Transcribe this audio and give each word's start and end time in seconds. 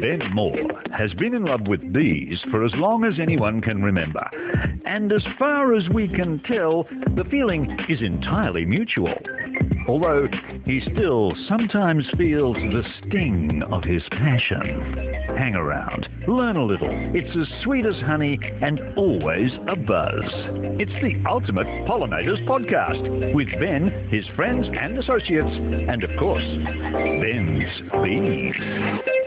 Ben 0.00 0.20
Moore 0.34 0.82
has 0.92 1.14
been 1.14 1.34
in 1.34 1.44
love 1.44 1.66
with 1.68 1.92
bees 1.92 2.40
for 2.50 2.64
as 2.64 2.72
long 2.74 3.04
as 3.04 3.18
anyone 3.18 3.60
can 3.62 3.82
remember. 3.82 4.28
And 4.84 5.10
as 5.12 5.24
far 5.38 5.74
as 5.74 5.88
we 5.88 6.08
can 6.08 6.40
tell, 6.40 6.84
the 7.16 7.24
feeling 7.30 7.78
is 7.88 8.02
entirely 8.02 8.66
mutual. 8.66 9.14
Although 9.88 10.28
he 10.64 10.80
still 10.80 11.34
sometimes 11.48 12.06
feels 12.16 12.56
the 12.56 12.84
sting 12.98 13.62
of 13.70 13.84
his 13.84 14.02
passion. 14.10 15.04
Hang 15.36 15.54
around, 15.54 16.08
learn 16.28 16.56
a 16.56 16.64
little. 16.64 16.90
It's 17.14 17.36
as 17.36 17.62
sweet 17.62 17.86
as 17.86 17.96
honey 18.00 18.38
and 18.60 18.80
always 18.96 19.52
a 19.68 19.76
buzz. 19.76 20.30
It's 20.78 20.92
the 21.02 21.22
ultimate 21.28 21.66
Pollinators 21.86 22.44
podcast 22.46 23.34
with 23.34 23.48
Ben, 23.58 24.08
his 24.08 24.26
friends 24.36 24.68
and 24.78 24.98
associates, 24.98 25.56
and 25.88 26.04
of 26.04 26.10
course, 26.18 26.44
Ben's 26.44 27.80
bees. 28.02 29.21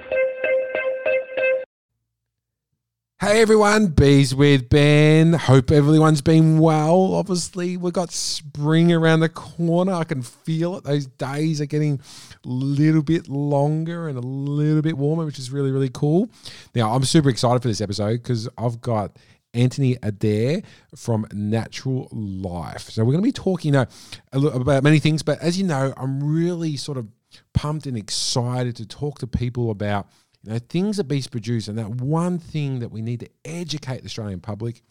Hey 3.25 3.41
everyone, 3.41 3.87
Bees 3.87 4.35
with 4.35 4.69
Ben. 4.69 5.33
Hope 5.33 5.71
everyone's 5.71 6.21
been 6.21 6.59
well. 6.59 7.15
Obviously, 7.15 7.75
we've 7.75 7.91
got 7.91 8.11
spring 8.11 8.93
around 8.93 9.21
the 9.21 9.29
corner. 9.29 9.93
I 9.93 10.03
can 10.03 10.21
feel 10.21 10.75
it. 10.77 10.83
Those 10.83 11.07
days 11.07 11.59
are 11.59 11.65
getting 11.65 11.99
a 12.45 12.47
little 12.47 13.01
bit 13.01 13.27
longer 13.27 14.07
and 14.07 14.15
a 14.15 14.21
little 14.21 14.83
bit 14.83 14.95
warmer, 14.95 15.25
which 15.25 15.39
is 15.39 15.49
really, 15.49 15.71
really 15.71 15.89
cool. 15.89 16.29
Now, 16.75 16.93
I'm 16.93 17.03
super 17.03 17.29
excited 17.29 17.63
for 17.63 17.67
this 17.67 17.81
episode 17.81 18.21
because 18.21 18.47
I've 18.59 18.79
got 18.79 19.17
Anthony 19.55 19.97
Adair 20.03 20.61
from 20.95 21.25
Natural 21.33 22.07
Life. 22.11 22.91
So, 22.91 23.03
we're 23.03 23.13
going 23.13 23.23
to 23.23 23.27
be 23.27 23.31
talking 23.31 23.73
you 23.73 23.87
know, 24.33 24.49
about 24.49 24.83
many 24.83 24.99
things, 24.99 25.23
but 25.23 25.39
as 25.39 25.57
you 25.57 25.65
know, 25.65 25.95
I'm 25.97 26.23
really 26.23 26.77
sort 26.77 26.99
of 26.99 27.07
pumped 27.55 27.87
and 27.87 27.97
excited 27.97 28.75
to 28.75 28.85
talk 28.85 29.17
to 29.17 29.25
people 29.25 29.71
about 29.71 30.07
you 30.45 30.53
know, 30.53 30.59
things 30.59 30.97
that 30.97 31.05
bees 31.05 31.27
produce, 31.27 31.67
and 31.67 31.77
that 31.77 31.89
one 31.89 32.37
thing 32.37 32.79
that 32.79 32.91
we 32.91 33.01
need 33.01 33.19
to 33.21 33.29
educate 33.43 33.99
the 34.01 34.05
Australian 34.05 34.39
public 34.39 34.83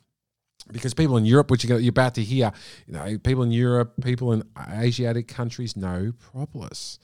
because 0.73 0.95
people 0.95 1.17
in 1.19 1.27
Europe, 1.27 1.51
which 1.51 1.65
you're 1.65 1.89
about 1.91 2.15
to 2.15 2.23
hear, 2.23 2.51
you 2.87 2.95
know, 2.95 3.19
people 3.19 3.43
in 3.43 3.51
Europe, 3.51 3.93
people 4.03 4.33
in 4.33 4.43
Asiatic 4.71 5.29
countries 5.29 5.77
know 5.77 6.13
propolis. 6.19 6.99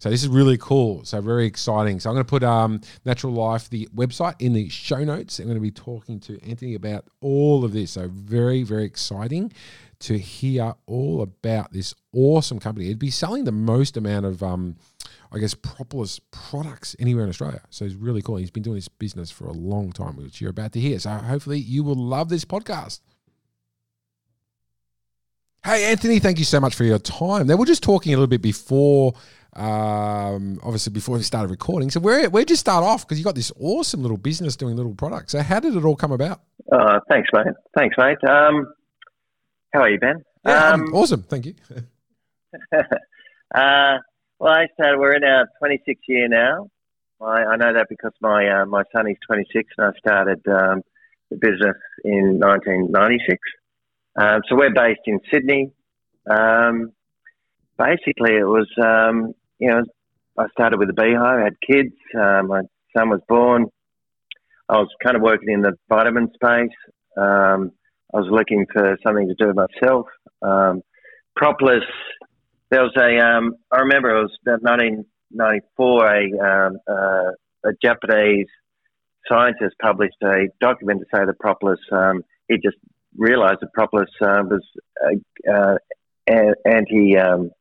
So 0.00 0.10
this 0.10 0.22
is 0.22 0.28
really 0.28 0.58
cool. 0.58 1.04
So 1.04 1.20
very 1.20 1.46
exciting. 1.46 2.00
So 2.00 2.10
I'm 2.10 2.16
going 2.16 2.24
to 2.24 2.28
put 2.28 2.42
um, 2.42 2.80
Natural 3.04 3.32
Life, 3.32 3.70
the 3.70 3.88
website, 3.94 4.34
in 4.40 4.52
the 4.52 4.68
show 4.68 5.04
notes. 5.04 5.38
I'm 5.38 5.44
going 5.44 5.54
to 5.54 5.60
be 5.60 5.70
talking 5.70 6.18
to 6.20 6.42
Anthony 6.42 6.74
about 6.74 7.06
all 7.20 7.64
of 7.64 7.72
this. 7.72 7.92
So 7.92 8.08
very, 8.08 8.64
very 8.64 8.84
exciting 8.84 9.52
to 10.00 10.18
hear 10.18 10.74
all 10.86 11.22
about 11.22 11.72
this 11.72 11.94
awesome 12.12 12.58
company. 12.58 12.86
It'd 12.86 12.98
be 12.98 13.10
selling 13.10 13.44
the 13.44 13.52
most 13.52 13.96
amount 13.96 14.26
of 14.26 14.42
um,– 14.42 14.76
I 15.34 15.38
guess, 15.38 15.54
propolis 15.54 16.20
products 16.30 16.94
anywhere 17.00 17.24
in 17.24 17.28
Australia. 17.28 17.60
So 17.70 17.84
he's 17.84 17.96
really 17.96 18.22
cool. 18.22 18.36
He's 18.36 18.52
been 18.52 18.62
doing 18.62 18.76
this 18.76 18.88
business 18.88 19.30
for 19.30 19.46
a 19.46 19.52
long 19.52 19.90
time, 19.90 20.16
which 20.16 20.40
you're 20.40 20.50
about 20.50 20.72
to 20.72 20.80
hear. 20.80 20.98
So 21.00 21.10
hopefully 21.10 21.58
you 21.58 21.82
will 21.82 21.96
love 21.96 22.28
this 22.28 22.44
podcast. 22.44 23.00
Hey, 25.64 25.90
Anthony, 25.90 26.18
thank 26.18 26.38
you 26.38 26.44
so 26.44 26.60
much 26.60 26.74
for 26.74 26.84
your 26.84 26.98
time. 26.98 27.46
Now, 27.46 27.56
we're 27.56 27.64
just 27.64 27.82
talking 27.82 28.12
a 28.12 28.16
little 28.16 28.28
bit 28.28 28.42
before, 28.42 29.14
um, 29.54 30.60
obviously, 30.62 30.92
before 30.92 31.16
we 31.16 31.22
started 31.22 31.50
recording. 31.50 31.90
So, 31.90 32.00
where, 32.00 32.28
where'd 32.28 32.50
you 32.50 32.56
start 32.56 32.84
off? 32.84 33.06
Because 33.06 33.18
you 33.18 33.24
got 33.24 33.34
this 33.34 33.50
awesome 33.58 34.02
little 34.02 34.18
business 34.18 34.56
doing 34.56 34.76
little 34.76 34.94
products. 34.94 35.32
So, 35.32 35.40
how 35.40 35.60
did 35.60 35.74
it 35.74 35.82
all 35.82 35.96
come 35.96 36.12
about? 36.12 36.42
Uh, 36.70 37.00
thanks, 37.10 37.30
mate. 37.32 37.46
Thanks, 37.74 37.96
mate. 37.96 38.22
Um, 38.28 38.74
how 39.72 39.80
are 39.80 39.88
you, 39.88 39.98
Ben? 39.98 40.22
Yeah, 40.46 40.68
um, 40.68 40.94
awesome. 40.94 41.22
Thank 41.22 41.46
you. 41.46 41.54
uh, 43.54 43.98
well, 44.38 44.52
I 44.52 44.66
started. 44.74 44.98
We're 44.98 45.14
in 45.14 45.24
our 45.24 45.48
26th 45.62 45.96
year 46.08 46.28
now. 46.28 46.68
I, 47.20 47.44
I 47.44 47.56
know 47.56 47.72
that 47.72 47.86
because 47.88 48.12
my 48.20 48.48
uh, 48.48 48.66
my 48.66 48.82
son 48.94 49.08
is 49.08 49.16
26, 49.26 49.72
and 49.78 49.86
I 49.86 49.98
started 49.98 50.40
um, 50.48 50.82
the 51.30 51.36
business 51.36 51.76
in 52.04 52.38
1996. 52.40 53.38
Um, 54.16 54.42
so 54.48 54.56
we're 54.56 54.72
based 54.74 55.00
in 55.06 55.20
Sydney. 55.32 55.72
Um, 56.30 56.92
basically, 57.78 58.36
it 58.36 58.46
was 58.46 58.68
um, 58.82 59.34
you 59.58 59.70
know 59.70 59.82
I 60.38 60.46
started 60.52 60.78
with 60.78 60.90
a 60.90 60.94
beehive, 60.94 61.40
had 61.40 61.54
kids. 61.66 61.94
Uh, 62.14 62.42
my 62.42 62.62
son 62.96 63.10
was 63.10 63.20
born. 63.28 63.66
I 64.68 64.78
was 64.78 64.88
kind 65.02 65.16
of 65.16 65.22
working 65.22 65.50
in 65.50 65.60
the 65.60 65.74
vitamin 65.88 66.28
space. 66.34 66.76
Um, 67.16 67.72
I 68.12 68.18
was 68.18 68.28
looking 68.30 68.66
for 68.72 68.96
something 69.04 69.28
to 69.28 69.34
do 69.34 69.52
myself. 69.52 70.06
Um, 70.42 70.82
Propolis 71.36 71.84
there 72.74 72.82
was 72.82 72.96
a, 72.96 73.24
um, 73.24 73.54
I 73.70 73.78
remember 73.80 74.10
it 74.10 74.22
was 74.22 74.36
1994, 74.42 76.06
a, 76.08 76.66
um, 76.66 76.78
uh, 76.88 77.68
a 77.68 77.72
Japanese 77.80 78.48
scientist 79.28 79.76
published 79.80 80.16
a 80.24 80.48
document 80.60 81.00
to 81.00 81.06
say 81.14 81.24
that 81.24 81.38
propolis, 81.38 81.78
um, 81.92 82.24
he 82.48 82.56
just 82.56 82.76
realized 83.16 83.58
that 83.60 83.72
propolis 83.74 84.10
uh, 84.20 84.42
was 84.42 84.64
uh, 85.06 85.76
uh 86.28 86.52
anti 86.66 87.16
um, 87.16 87.52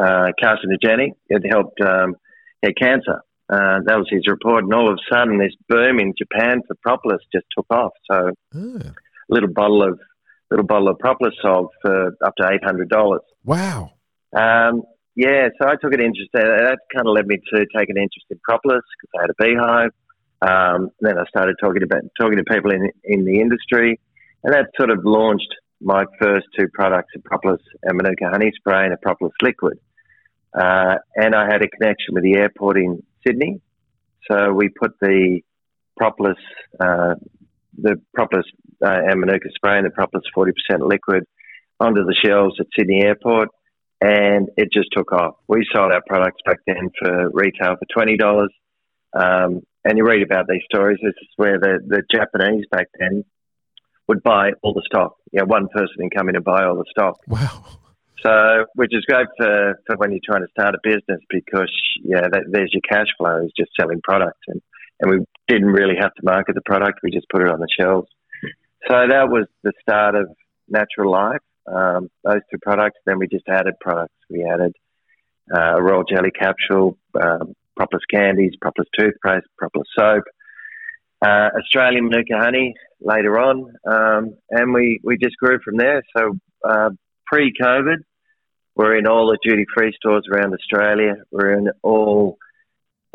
uh, 0.00 0.28
carcinogenic. 0.42 1.12
It 1.28 1.42
helped 1.46 1.78
um, 1.82 2.16
get 2.62 2.78
cancer. 2.78 3.20
Uh, 3.50 3.80
that 3.84 3.98
was 3.98 4.08
his 4.10 4.26
report, 4.26 4.64
and 4.64 4.72
all 4.72 4.88
of 4.90 4.94
a 4.94 5.14
sudden, 5.14 5.38
this 5.38 5.54
boom 5.68 6.00
in 6.00 6.14
Japan 6.16 6.62
for 6.66 6.74
propolis 6.82 7.20
just 7.34 7.44
took 7.54 7.66
off. 7.70 7.92
So, 8.10 8.32
a 8.54 8.92
little 9.28 9.50
bottle 9.50 9.82
of 9.82 10.00
little 10.50 10.66
bottle 10.66 10.88
of 10.88 10.98
propolis 10.98 11.34
sold 11.42 11.68
for 11.82 12.16
up 12.24 12.34
to 12.36 12.48
eight 12.50 12.64
hundred 12.64 12.88
dollars. 12.88 13.22
Wow! 13.44 13.92
Um, 14.32 14.82
yeah, 15.16 15.48
so 15.60 15.68
I 15.68 15.74
took 15.74 15.92
an 15.92 16.00
interest. 16.00 16.30
That 16.32 16.78
kind 16.94 17.08
of 17.08 17.14
led 17.14 17.26
me 17.26 17.38
to 17.52 17.66
take 17.76 17.88
an 17.90 17.96
interest 17.96 18.26
in 18.30 18.38
propolis 18.44 18.82
because 19.00 19.10
I 19.18 19.22
had 19.22 19.30
a 19.30 19.42
beehive. 19.42 19.90
Um, 20.40 20.90
then 21.00 21.18
I 21.18 21.24
started 21.28 21.56
talking 21.60 21.82
about 21.82 22.02
talking 22.20 22.36
to 22.36 22.44
people 22.44 22.70
in 22.70 22.90
in 23.02 23.24
the 23.24 23.40
industry, 23.40 23.98
and 24.44 24.54
that 24.54 24.66
sort 24.76 24.90
of 24.90 25.04
launched 25.04 25.52
my 25.80 26.04
first 26.20 26.46
two 26.56 26.68
products: 26.72 27.08
a 27.16 27.20
propolis 27.20 27.60
and 27.82 27.96
Manuka 27.96 28.30
honey 28.30 28.52
spray 28.54 28.84
and 28.84 28.94
a 28.94 28.96
propolis 28.98 29.34
liquid. 29.42 29.78
Uh, 30.54 30.96
and 31.16 31.34
I 31.34 31.46
had 31.46 31.62
a 31.62 31.68
connection 31.68 32.14
with 32.14 32.22
the 32.22 32.34
airport 32.34 32.78
in 32.78 33.02
Sydney, 33.26 33.60
so 34.30 34.52
we 34.52 34.68
put 34.68 34.92
the 35.00 35.40
propolis, 35.96 36.38
uh, 36.78 37.16
the 37.76 38.00
propolis 38.14 38.46
uh, 38.84 39.00
and 39.08 39.20
Manuka 39.20 39.48
spray 39.54 39.78
and 39.78 39.86
the 39.86 39.90
propolis 39.90 40.24
forty 40.32 40.52
percent 40.52 40.86
liquid 40.86 41.24
onto 41.80 42.04
the 42.04 42.14
shelves 42.24 42.54
at 42.60 42.66
Sydney 42.76 43.02
Airport 43.04 43.48
and 44.00 44.48
it 44.56 44.68
just 44.72 44.88
took 44.92 45.12
off. 45.12 45.36
We 45.48 45.66
sold 45.74 45.92
our 45.92 46.02
products 46.06 46.40
back 46.44 46.58
then 46.66 46.90
for 46.98 47.30
retail 47.32 47.76
for 47.76 47.86
twenty 47.92 48.16
dollars, 48.16 48.52
um, 49.14 49.62
and 49.84 49.98
you 49.98 50.04
read 50.04 50.22
about 50.22 50.46
these 50.48 50.62
stories. 50.70 50.98
This 51.02 51.14
is 51.20 51.28
where 51.36 51.58
the, 51.58 51.78
the 51.86 52.02
Japanese 52.12 52.64
back 52.70 52.86
then 52.98 53.24
would 54.06 54.22
buy 54.22 54.50
all 54.62 54.72
the 54.72 54.82
stock. 54.86 55.16
Yeah, 55.32 55.42
one 55.42 55.68
person 55.68 55.94
can 55.98 56.10
come 56.10 56.28
in 56.28 56.36
and 56.36 56.44
buy 56.44 56.64
all 56.64 56.76
the 56.76 56.84
stock. 56.90 57.18
Wow. 57.26 57.64
So, 58.22 58.64
which 58.74 58.90
is 58.92 59.04
great 59.04 59.28
for, 59.36 59.78
for 59.86 59.96
when 59.96 60.10
you're 60.10 60.20
trying 60.24 60.42
to 60.42 60.50
start 60.50 60.74
a 60.74 60.78
business 60.82 61.20
because 61.30 61.70
yeah, 62.02 62.22
that, 62.22 62.44
there's 62.50 62.72
your 62.72 62.82
cash 62.88 63.06
flow 63.16 63.44
is 63.44 63.52
just 63.56 63.70
selling 63.78 64.00
products, 64.02 64.40
and 64.48 64.60
and 65.00 65.10
we 65.10 65.24
didn't 65.46 65.68
really 65.68 65.94
have 66.00 66.14
to 66.14 66.22
market 66.24 66.54
the 66.54 66.62
product. 66.62 67.00
We 67.02 67.10
just 67.10 67.28
put 67.28 67.42
it 67.42 67.48
on 67.48 67.60
the 67.60 67.68
shelves. 67.78 68.08
So 68.88 68.94
that 68.94 69.28
was 69.28 69.46
the 69.62 69.72
start 69.82 70.14
of 70.14 70.28
Natural 70.68 71.10
Life 71.10 71.40
um, 71.72 72.10
those 72.24 72.40
two 72.50 72.58
products. 72.62 72.98
Then 73.06 73.18
we 73.18 73.28
just 73.28 73.48
added 73.48 73.74
products. 73.80 74.14
We 74.30 74.44
added 74.44 74.74
uh, 75.54 75.76
a 75.76 75.82
royal 75.82 76.04
jelly 76.04 76.30
capsule, 76.30 76.98
um, 77.20 77.54
Propolis 77.76 78.04
candies, 78.12 78.52
Propolis 78.60 78.88
toothpaste, 78.98 79.46
Propolis 79.56 79.88
soap, 79.96 80.24
uh, 81.24 81.48
Australian 81.58 82.04
Manuka 82.04 82.36
honey 82.36 82.74
later 83.00 83.38
on, 83.38 83.74
um, 83.86 84.36
and 84.50 84.74
we, 84.74 85.00
we 85.04 85.16
just 85.16 85.36
grew 85.36 85.58
from 85.64 85.76
there. 85.76 86.02
So 86.16 86.36
uh, 86.64 86.90
pre-COVID, 87.26 87.98
we're 88.74 88.96
in 88.96 89.06
all 89.06 89.26
the 89.28 89.38
duty-free 89.42 89.92
stores 89.96 90.26
around 90.30 90.54
Australia. 90.54 91.16
We're 91.30 91.52
in 91.52 91.70
all 91.82 92.38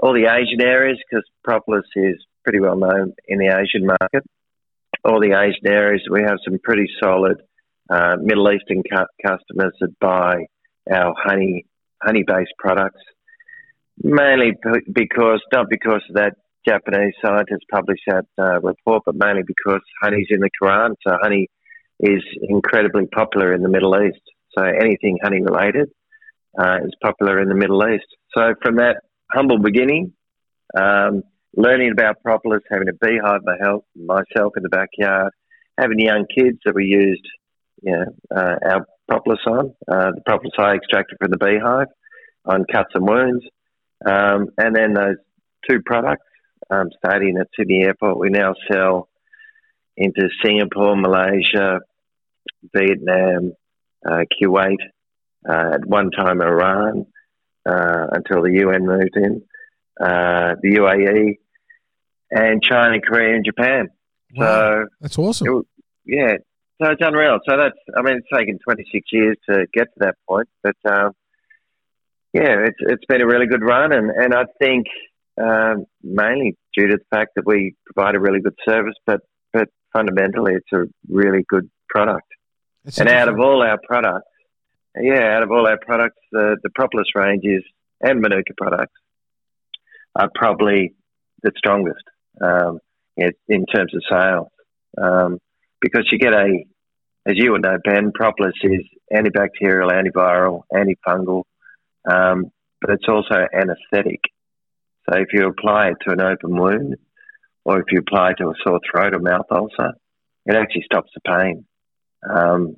all 0.01 0.13
the 0.13 0.25
Asian 0.25 0.61
areas 0.61 0.97
because 1.09 1.23
Propolis 1.44 1.85
is 1.95 2.15
pretty 2.44 2.59
well 2.59 2.75
known 2.75 3.13
in 3.27 3.39
the 3.39 3.47
Asian 3.47 3.85
market. 3.85 4.23
All 5.06 5.21
the 5.21 5.31
Asian 5.31 5.65
areas, 5.67 6.01
we 6.09 6.21
have 6.21 6.39
some 6.44 6.59
pretty 6.61 6.88
solid 7.01 7.41
uh, 7.89 8.15
Middle 8.19 8.51
Eastern 8.51 8.83
cu- 8.83 9.06
customers 9.25 9.74
that 9.80 10.00
buy 10.00 10.45
our 10.91 11.13
honey 11.18 11.65
honey 12.01 12.24
based 12.25 12.53
products, 12.57 13.01
mainly 14.01 14.53
because 14.91 15.41
not 15.53 15.68
because 15.69 16.01
of 16.09 16.15
that 16.15 16.33
Japanese 16.68 17.13
scientist 17.24 17.63
published 17.71 18.03
that 18.07 18.25
uh, 18.38 18.59
report, 18.62 19.03
but 19.06 19.15
mainly 19.15 19.44
because 19.45 19.81
honey's 20.01 20.27
in 20.30 20.39
the 20.39 20.50
Quran. 20.62 20.95
So 21.06 21.18
honey 21.21 21.47
is 22.00 22.24
incredibly 22.41 23.06
popular 23.07 23.53
in 23.53 23.62
the 23.62 23.69
Middle 23.69 23.95
East. 24.01 24.21
So 24.57 24.63
anything 24.63 25.19
honey 25.21 25.41
related 25.41 25.89
uh, 26.59 26.77
is 26.83 26.94
popular 27.01 27.41
in 27.41 27.50
the 27.50 27.56
Middle 27.56 27.85
East. 27.88 28.06
So 28.35 28.53
from 28.62 28.77
that 28.77 28.97
humble 29.31 29.59
beginning, 29.59 30.13
um, 30.77 31.24
learning 31.56 31.91
about 31.91 32.21
propolis, 32.24 32.62
having 32.69 32.88
a 32.89 32.94
beehive 32.94 33.41
myself 33.95 34.53
in 34.57 34.63
the 34.63 34.69
backyard, 34.69 35.31
having 35.80 36.00
young 36.00 36.25
kids 36.35 36.59
that 36.65 36.75
we 36.75 36.85
used 36.85 37.25
know, 37.91 38.06
uh, 38.35 38.56
our 38.65 38.85
propolis 39.07 39.39
on, 39.45 39.74
uh, 39.88 40.12
the 40.12 40.21
propolis 40.25 40.53
I 40.57 40.75
extracted 40.75 41.18
from 41.19 41.31
the 41.31 41.38
beehive, 41.38 41.88
on 42.45 42.65
cuts 42.71 42.91
and 42.94 43.07
wounds. 43.07 43.44
Um, 44.06 44.47
and 44.57 44.75
then 44.75 44.94
those 44.94 45.15
two 45.69 45.81
products, 45.85 46.25
um, 46.69 46.89
starting 46.97 47.38
at 47.38 47.47
Sydney 47.57 47.83
Airport, 47.83 48.19
we 48.19 48.30
now 48.30 48.53
sell 48.71 49.09
into 49.95 50.27
Singapore, 50.44 50.95
Malaysia, 50.95 51.80
Vietnam, 52.74 53.53
uh, 54.06 54.24
Kuwait, 54.41 54.77
uh, 55.47 55.71
at 55.74 55.85
one 55.85 56.09
time 56.12 56.41
Iran, 56.41 57.06
uh, 57.65 58.07
until 58.12 58.44
the 58.44 58.51
UN 58.62 58.85
moved 58.85 59.15
in, 59.15 59.41
uh, 60.01 60.56
the 60.62 60.75
UAE, 60.77 61.38
and 62.31 62.63
China, 62.63 63.00
Korea, 63.00 63.35
and 63.35 63.45
Japan. 63.45 63.89
Wow, 64.35 64.45
So, 64.45 64.85
that's 65.01 65.18
awesome. 65.18 65.47
it, 65.47 65.65
yeah, 66.06 66.38
so 66.81 66.91
it's 66.91 67.01
unreal. 67.01 67.39
So 67.47 67.57
that's, 67.57 67.77
I 67.95 68.01
mean, 68.01 68.17
it's 68.17 68.27
taken 68.33 68.59
26 68.63 69.07
years 69.11 69.37
to 69.49 69.65
get 69.73 69.85
to 69.85 69.99
that 69.99 70.15
point, 70.27 70.49
but 70.63 70.75
um, 70.85 71.11
yeah, 72.33 72.65
it's 72.65 72.77
it's 72.79 73.05
been 73.05 73.21
a 73.21 73.27
really 73.27 73.45
good 73.45 73.61
run, 73.61 73.93
and 73.93 74.09
and 74.09 74.33
I 74.33 74.45
think 74.59 74.87
um, 75.39 75.85
mainly 76.01 76.57
due 76.75 76.87
to 76.87 76.97
the 76.97 77.15
fact 77.15 77.31
that 77.35 77.45
we 77.45 77.75
provide 77.85 78.15
a 78.15 78.19
really 78.19 78.41
good 78.41 78.57
service, 78.67 78.95
but 79.05 79.21
but 79.51 79.69
fundamentally, 79.93 80.53
it's 80.53 80.73
a 80.73 80.85
really 81.07 81.45
good 81.47 81.69
product. 81.89 82.27
It's 82.85 82.99
And 82.99 83.07
out 83.07 83.29
of 83.29 83.39
all 83.39 83.61
our 83.61 83.77
products, 83.87 84.27
yeah, 84.99 85.35
out 85.35 85.43
of 85.43 85.51
all 85.51 85.67
our 85.67 85.77
products, 85.77 86.17
the 86.31 86.57
the 86.63 86.71
Propolis 86.71 87.07
range 87.13 87.43
is 87.45 87.63
and 88.01 88.19
Manuka 88.19 88.53
products 88.57 88.99
are 90.15 90.29
probably 90.33 90.93
the 91.43 91.51
strongest 91.55 92.03
um, 92.41 92.79
in, 93.15 93.31
in 93.47 93.65
terms 93.67 93.93
of 93.95 94.01
sales 94.09 94.47
um, 95.01 95.39
because 95.83 96.07
you 96.12 96.18
get 96.18 96.33
a, 96.33 96.65
as 97.27 97.33
you 97.35 97.51
would 97.51 97.62
know, 97.62 97.77
Ben, 97.83 98.13
Propolis 98.13 98.53
is 98.63 98.85
antibacterial, 99.13 99.91
antiviral, 99.91 100.63
antifungal, 100.74 101.44
um, 102.09 102.45
but 102.81 102.91
it's 102.91 103.07
also 103.07 103.35
anaesthetic. 103.53 104.21
So 105.09 105.19
if 105.19 105.27
you 105.33 105.47
apply 105.47 105.89
it 105.89 105.97
to 106.07 106.13
an 106.13 106.21
open 106.21 106.57
wound, 106.57 106.95
or 107.65 107.80
if 107.80 107.85
you 107.91 108.00
apply 108.00 108.31
it 108.31 108.38
to 108.38 108.50
a 108.50 108.53
sore 108.65 108.80
throat 108.89 109.13
or 109.13 109.19
mouth 109.19 109.45
ulcer, 109.51 109.91
it 110.45 110.56
actually 110.56 110.83
stops 110.83 111.12
the 111.13 111.21
pain 111.21 111.65
um, 112.30 112.77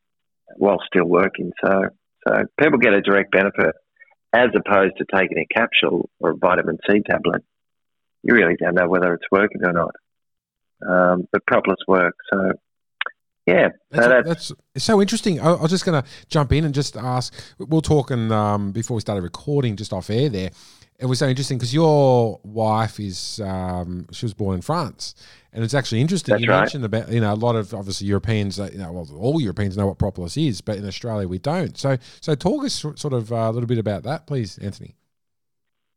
while 0.57 0.80
still 0.86 1.06
working. 1.06 1.52
So, 1.63 1.90
so 2.28 2.44
people 2.60 2.80
get 2.80 2.94
a 2.94 3.02
direct 3.02 3.31
benefit 3.31 3.75
as 4.34 4.50
opposed 4.56 4.98
to 4.98 5.06
taking 5.13 5.38
a 5.38 5.54
capsule 5.54 6.10
or 6.19 6.31
a 6.31 6.38
vitamin 6.38 6.78
C 6.90 7.02
tablet. 7.07 7.44
You 8.24 8.34
really 8.34 8.56
don't 8.60 8.75
know 8.75 8.90
whether 8.90 9.13
it's 9.13 9.31
working 9.31 9.62
or 9.63 9.74
not. 9.74 9.96
Um, 10.88 11.28
but 11.31 11.46
Propolis 11.46 11.80
works. 11.88 12.18
So, 12.34 12.52
yeah, 13.45 13.69
so 13.69 13.75
That's, 13.92 14.07
that's, 14.07 14.27
that's 14.27 14.51
it's 14.74 14.86
so 14.86 15.01
interesting. 15.01 15.39
I, 15.39 15.51
I 15.51 15.62
was 15.62 15.71
just 15.71 15.86
going 15.86 16.01
to 16.01 16.09
jump 16.30 16.51
in 16.51 16.65
and 16.65 16.74
just 16.74 16.97
ask. 16.97 17.33
We 17.59 17.77
are 17.77 17.81
talking 17.81 18.31
um, 18.31 18.71
before 18.71 18.95
we 18.95 19.01
started 19.01 19.21
recording, 19.21 19.75
just 19.75 19.94
off 19.94 20.09
air. 20.09 20.30
There, 20.30 20.50
it 20.97 21.06
was 21.06 21.19
so 21.19 21.27
interesting 21.27 21.57
because 21.57 21.74
your 21.74 22.39
wife 22.44 23.00
is 23.00 23.39
um, 23.42 24.07
she 24.12 24.25
was 24.25 24.33
born 24.33 24.56
in 24.56 24.62
France, 24.62 25.13
and 25.53 25.63
it's 25.63 25.74
actually 25.74 26.01
interesting. 26.01 26.33
That's 26.33 26.44
you 26.44 26.50
right. 26.50 26.62
mentioned 26.62 26.86
about 26.86 27.12
you 27.12 27.19
know 27.19 27.33
a 27.33 27.36
lot 27.36 27.56
of 27.56 27.74
obviously 27.74 28.07
Europeans, 28.07 28.59
uh, 28.59 28.69
you 28.71 28.80
know, 28.80 28.92
well, 28.92 29.07
all 29.15 29.39
Europeans 29.39 29.77
know 29.77 29.88
what 29.88 30.00
propolis 30.00 30.38
is, 30.38 30.62
but 30.62 30.77
in 30.77 30.86
Australia 30.88 31.27
we 31.27 31.38
don't. 31.38 31.77
So, 31.77 31.97
so 32.21 32.33
talk 32.33 32.65
us 32.65 32.74
sort 32.74 33.13
of 33.13 33.31
uh, 33.31 33.36
a 33.36 33.51
little 33.51 33.68
bit 33.68 33.77
about 33.77 34.03
that, 34.03 34.25
please, 34.25 34.57
Anthony. 34.57 34.95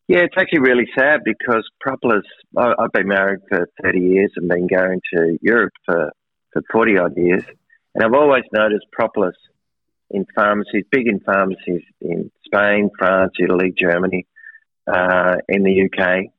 Yeah, 0.08 0.20
it's 0.20 0.34
actually 0.38 0.60
really 0.60 0.88
sad 0.98 1.20
because 1.22 1.68
Propolis, 1.80 2.24
I've 2.56 2.92
been 2.92 3.08
married 3.08 3.40
for 3.46 3.68
30 3.82 4.00
years 4.00 4.32
and 4.36 4.48
been 4.48 4.66
going 4.66 5.02
to 5.12 5.38
Europe 5.42 5.74
for, 5.84 6.10
for 6.58 6.84
40 6.84 6.98
odd 6.98 7.16
years. 7.16 7.44
And 7.94 8.04
I've 8.04 8.14
always 8.14 8.44
noticed 8.52 8.86
Propolis 8.92 9.36
in 10.10 10.26
pharmacies, 10.34 10.84
big 10.90 11.06
in 11.06 11.20
pharmacies 11.20 11.82
in 12.00 12.30
Spain, 12.44 12.90
France, 12.98 13.32
Italy, 13.38 13.74
Germany, 13.78 14.26
uh, 14.86 15.36
in 15.48 15.62
the 15.62 15.84
UK, 15.84 16.30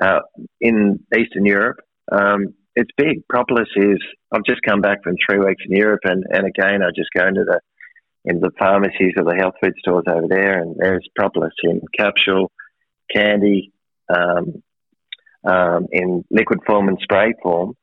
uh, 0.00 0.20
in 0.60 1.04
Eastern 1.16 1.44
Europe. 1.44 1.80
Um, 2.10 2.54
it's 2.74 2.90
big. 2.96 3.26
Propolis 3.28 3.68
is, 3.74 3.98
I've 4.32 4.44
just 4.44 4.62
come 4.62 4.80
back 4.80 5.02
from 5.02 5.16
three 5.28 5.38
weeks 5.38 5.62
in 5.68 5.76
Europe 5.76 6.00
and, 6.04 6.24
and 6.30 6.46
again, 6.46 6.82
I 6.82 6.90
just 6.94 7.08
go 7.16 7.26
into 7.26 7.44
the, 7.44 7.60
into 8.24 8.40
the 8.40 8.52
pharmacies 8.58 9.14
or 9.16 9.24
the 9.24 9.36
health 9.36 9.54
food 9.62 9.74
stores 9.78 10.04
over 10.08 10.26
there 10.28 10.60
and 10.60 10.76
there's 10.78 11.08
Propolis 11.16 11.54
in 11.64 11.80
capsule, 11.96 12.52
candy, 13.12 13.72
um, 14.14 14.62
um, 15.44 15.86
in 15.90 16.24
liquid 16.30 16.60
form 16.66 16.88
and 16.88 16.98
spray 17.02 17.32
form, 17.42 17.74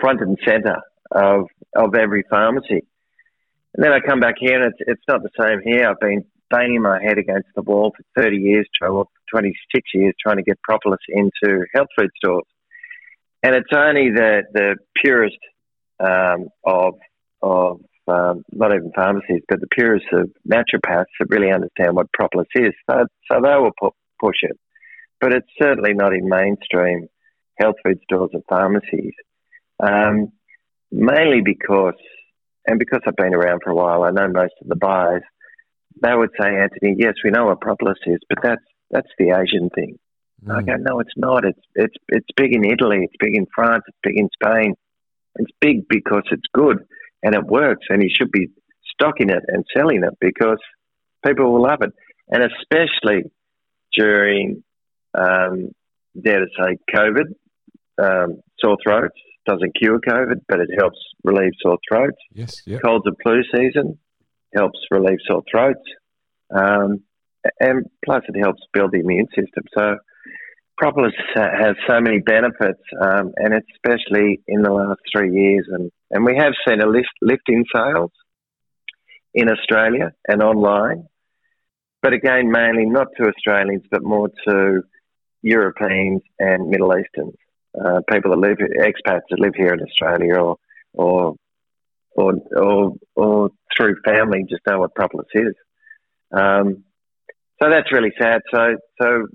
front 0.00 0.20
and 0.20 0.38
center 0.46 0.76
of 1.12 1.46
of 1.74 1.94
every 1.94 2.24
pharmacy. 2.28 2.82
And 3.74 3.84
then 3.84 3.92
I 3.92 4.00
come 4.00 4.20
back 4.20 4.36
here, 4.38 4.60
and 4.60 4.72
it's 4.72 4.78
it's 4.86 5.02
not 5.08 5.22
the 5.22 5.30
same 5.38 5.60
here. 5.64 5.88
I've 5.88 6.00
been 6.00 6.24
banging 6.50 6.82
my 6.82 7.02
head 7.02 7.18
against 7.18 7.48
the 7.54 7.62
wall 7.62 7.92
for 7.96 8.22
thirty 8.22 8.38
years, 8.38 8.66
or 8.82 9.06
twenty 9.30 9.54
six 9.74 9.90
years, 9.94 10.14
trying 10.20 10.36
to 10.36 10.42
get 10.42 10.60
Propolis 10.62 11.00
into 11.08 11.64
health 11.74 11.88
food 11.98 12.10
stores, 12.16 12.46
and 13.42 13.54
it's 13.54 13.72
only 13.74 14.10
the 14.10 14.42
the 14.52 14.76
purest 15.02 15.38
um, 16.00 16.48
of 16.64 16.94
of 17.42 17.80
um, 18.08 18.42
not 18.52 18.74
even 18.74 18.90
pharmacies, 18.94 19.42
but 19.48 19.60
the 19.60 19.66
purest 19.68 20.06
of 20.12 20.30
naturopaths 20.48 21.04
that 21.20 21.28
really 21.28 21.52
understand 21.52 21.94
what 21.94 22.12
Propolis 22.12 22.48
is. 22.54 22.72
So, 22.88 23.04
so 23.30 23.40
they 23.42 23.56
will 23.56 23.72
pu- 23.78 23.90
push 24.18 24.38
it. 24.42 24.58
But 25.20 25.34
it's 25.34 25.48
certainly 25.60 25.92
not 25.92 26.14
in 26.14 26.28
mainstream 26.28 27.08
health 27.60 27.76
food 27.84 27.98
stores 28.04 28.30
and 28.32 28.42
pharmacies, 28.48 29.12
um, 29.80 30.32
mainly 30.90 31.40
because, 31.44 31.94
and 32.66 32.78
because 32.78 33.00
I've 33.06 33.16
been 33.16 33.34
around 33.34 33.60
for 33.62 33.70
a 33.70 33.74
while, 33.74 34.02
I 34.04 34.10
know 34.10 34.28
most 34.28 34.54
of 34.60 34.68
the 34.68 34.76
buyers, 34.76 35.22
they 36.02 36.14
would 36.14 36.30
say, 36.40 36.48
Anthony, 36.48 36.96
yes, 36.98 37.14
we 37.24 37.30
know 37.30 37.46
what 37.46 37.60
Propolis 37.60 37.98
is, 38.06 38.18
but 38.28 38.38
that's, 38.42 38.62
that's 38.90 39.08
the 39.18 39.30
Asian 39.30 39.70
thing. 39.70 39.98
I 40.48 40.60
Mm. 40.62 40.66
go, 40.66 40.74
no, 40.76 41.00
it's 41.00 41.16
not. 41.16 41.44
It's, 41.44 41.58
it's, 41.74 41.96
it's 42.08 42.28
big 42.36 42.54
in 42.54 42.64
Italy, 42.64 42.98
it's 43.02 43.16
big 43.18 43.34
in 43.34 43.46
France, 43.52 43.82
it's 43.88 43.98
big 44.02 44.16
in 44.18 44.28
Spain. 44.40 44.74
It's 45.36 45.50
big 45.60 45.88
because 45.88 46.22
it's 46.30 46.46
good 46.52 46.78
and 47.22 47.34
it 47.34 47.44
works, 47.44 47.86
and 47.90 48.02
you 48.02 48.08
should 48.08 48.30
be 48.30 48.48
stocking 48.94 49.30
it 49.30 49.42
and 49.48 49.64
selling 49.76 50.04
it 50.04 50.16
because 50.20 50.58
people 51.26 51.52
will 51.52 51.62
love 51.62 51.82
it, 51.82 51.92
and 52.28 52.44
especially 52.44 53.24
during, 53.92 54.62
um, 55.14 55.70
dare 56.20 56.40
to 56.40 56.46
say, 56.56 56.76
COVID, 56.94 57.34
um, 58.00 58.40
sore 58.60 58.76
throats 58.82 59.18
doesn't 59.48 59.74
cure 59.76 59.98
COVID, 59.98 60.42
but 60.48 60.60
it 60.60 60.70
helps 60.78 60.98
relieve 61.24 61.52
sore 61.60 61.78
throats. 61.88 62.18
Yes, 62.32 62.62
yeah, 62.66 62.78
Colds 62.84 63.06
and 63.06 63.16
flu 63.22 63.42
season 63.54 63.98
helps 64.54 64.78
relieve 64.90 65.18
sore 65.26 65.42
throats, 65.50 65.86
um, 66.54 67.02
and 67.58 67.86
plus 68.04 68.22
it 68.28 68.38
helps 68.38 68.62
build 68.72 68.92
the 68.92 69.00
immune 69.00 69.28
system. 69.34 69.64
So. 69.76 69.96
Propolis 70.80 71.12
has 71.34 71.74
so 71.88 72.00
many 72.00 72.20
benefits, 72.20 72.84
um, 73.02 73.32
and 73.34 73.52
especially 73.52 74.40
in 74.46 74.62
the 74.62 74.70
last 74.70 75.00
three 75.12 75.32
years, 75.34 75.66
and, 75.72 75.90
and 76.12 76.24
we 76.24 76.36
have 76.36 76.52
seen 76.68 76.80
a 76.80 76.86
lift, 76.86 77.10
lift 77.20 77.42
in 77.48 77.64
sales 77.74 78.12
in 79.34 79.48
Australia 79.50 80.12
and 80.28 80.40
online, 80.40 81.08
but 82.02 82.12
again, 82.12 82.50
mainly 82.50 82.86
not 82.86 83.08
to 83.16 83.28
Australians, 83.28 83.82
but 83.90 84.02
more 84.04 84.28
to 84.46 84.82
Europeans 85.42 86.22
and 86.38 86.68
Middle 86.68 86.92
Easterns, 86.96 87.36
uh, 87.84 88.00
people 88.10 88.30
that 88.30 88.38
live, 88.38 88.58
expats 88.58 89.22
that 89.30 89.38
live 89.38 89.54
here 89.56 89.72
in 89.72 89.82
Australia, 89.82 90.36
or 90.36 90.56
or 90.92 91.36
or 92.14 92.34
or, 92.56 92.92
or 93.14 93.50
through 93.76 93.96
family, 94.04 94.44
just 94.48 94.62
know 94.66 94.80
what 94.80 94.94
Propolis 94.94 95.26
is. 95.34 95.54
Um, 96.32 96.84
so 97.62 97.70
that's 97.70 97.92
really 97.92 98.12
sad. 98.20 98.40
So 98.52 98.76
so 99.00 99.26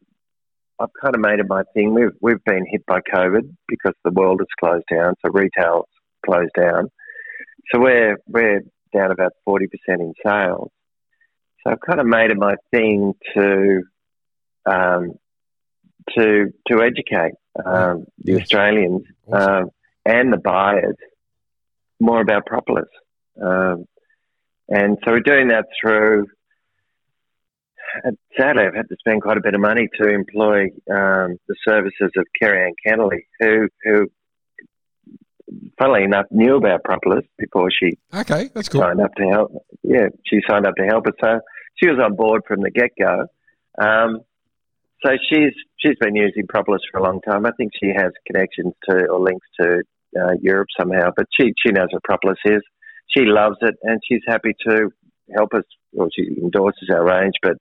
I've 0.79 0.89
kind 1.01 1.15
of 1.15 1.21
made 1.21 1.39
it 1.39 1.47
my 1.47 1.63
thing. 1.73 1.93
We've 1.93 2.15
we've 2.21 2.43
been 2.45 2.65
hit 2.69 2.85
by 2.85 2.99
COVID 3.01 3.55
because 3.67 3.93
the 4.03 4.11
world 4.11 4.41
has 4.41 4.47
closed 4.59 4.85
down, 4.91 5.15
so 5.23 5.31
retail's 5.31 5.87
closed 6.25 6.53
down. 6.57 6.89
So 7.71 7.79
we're 7.79 8.17
we're 8.27 8.61
down 8.93 9.11
about 9.11 9.33
forty 9.45 9.67
percent 9.67 10.01
in 10.01 10.13
sales. 10.25 10.71
So 11.63 11.71
I've 11.71 11.79
kind 11.79 11.99
of 11.99 12.05
made 12.05 12.31
it 12.31 12.37
my 12.37 12.55
thing 12.71 13.13
to 13.35 13.83
um, 14.65 15.13
to 16.15 16.51
to 16.67 16.81
educate 16.81 17.33
um, 17.65 18.05
the 18.23 18.33
Yes. 18.33 18.41
Australians 18.41 19.03
Awesome. 19.27 19.63
um, 19.65 19.69
and 20.05 20.33
the 20.33 20.37
buyers 20.37 20.95
more 21.99 22.21
about 22.21 22.45
Propolis. 22.45 22.89
Um, 23.41 23.85
and 24.69 24.97
so 25.03 25.11
we're 25.11 25.19
doing 25.21 25.49
that 25.49 25.65
through. 25.81 26.27
Sadly, 28.37 28.63
I've 28.63 28.73
had 28.75 28.89
to 28.89 28.95
spend 28.97 29.21
quite 29.21 29.37
a 29.37 29.41
bit 29.41 29.53
of 29.53 29.61
money 29.61 29.87
to 30.01 30.09
employ 30.09 30.63
um, 30.89 31.37
the 31.47 31.55
services 31.67 32.11
of 32.17 32.25
Kerry 32.41 32.65
Ann 32.65 32.73
Kennelly, 32.83 33.25
who, 33.39 33.67
who, 33.83 34.07
funnily 35.77 36.03
enough, 36.03 36.25
knew 36.31 36.55
about 36.55 36.83
Propolis 36.83 37.23
before 37.37 37.69
she 37.69 37.97
okay, 38.13 38.49
that's 38.55 38.67
cool. 38.69 38.81
signed 38.81 38.99
up 38.99 39.13
to 39.15 39.23
help. 39.29 39.65
Yeah, 39.83 40.07
she 40.25 40.39
signed 40.49 40.65
up 40.65 40.75
to 40.77 40.85
help 40.85 41.05
us. 41.05 41.13
So 41.23 41.39
she 41.75 41.87
was 41.87 41.99
on 42.03 42.15
board 42.15 42.41
from 42.47 42.61
the 42.61 42.71
get 42.71 42.91
go. 42.99 43.27
Um, 43.79 44.21
so 45.05 45.11
she's 45.29 45.53
she's 45.79 45.97
been 45.99 46.15
using 46.15 46.47
Propolis 46.47 46.81
for 46.91 46.99
a 46.99 47.03
long 47.03 47.21
time. 47.21 47.45
I 47.45 47.51
think 47.57 47.71
she 47.81 47.89
has 47.95 48.11
connections 48.25 48.73
to 48.89 49.05
or 49.07 49.19
links 49.19 49.47
to 49.59 49.81
uh, 50.19 50.33
Europe 50.41 50.67
somehow, 50.79 51.09
but 51.15 51.27
she 51.39 51.53
she 51.63 51.71
knows 51.71 51.87
what 51.91 52.03
Propolis 52.03 52.37
is. 52.45 52.61
She 53.15 53.25
loves 53.25 53.57
it, 53.61 53.75
and 53.83 53.99
she's 54.07 54.21
happy 54.27 54.55
to 54.67 54.89
help 55.35 55.53
us. 55.53 55.63
Well, 55.91 56.09
she 56.13 56.23
endorses 56.41 56.89
our 56.91 57.03
range, 57.05 57.35
but 57.41 57.57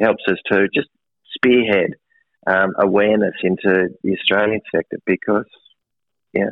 helps 0.00 0.22
us 0.28 0.38
to 0.50 0.68
just 0.74 0.88
spearhead 1.34 1.94
um, 2.46 2.72
awareness 2.78 3.34
into 3.42 3.88
the 4.02 4.12
Australian 4.16 4.60
sector 4.74 4.98
because, 5.04 5.46
yeah, 6.32 6.50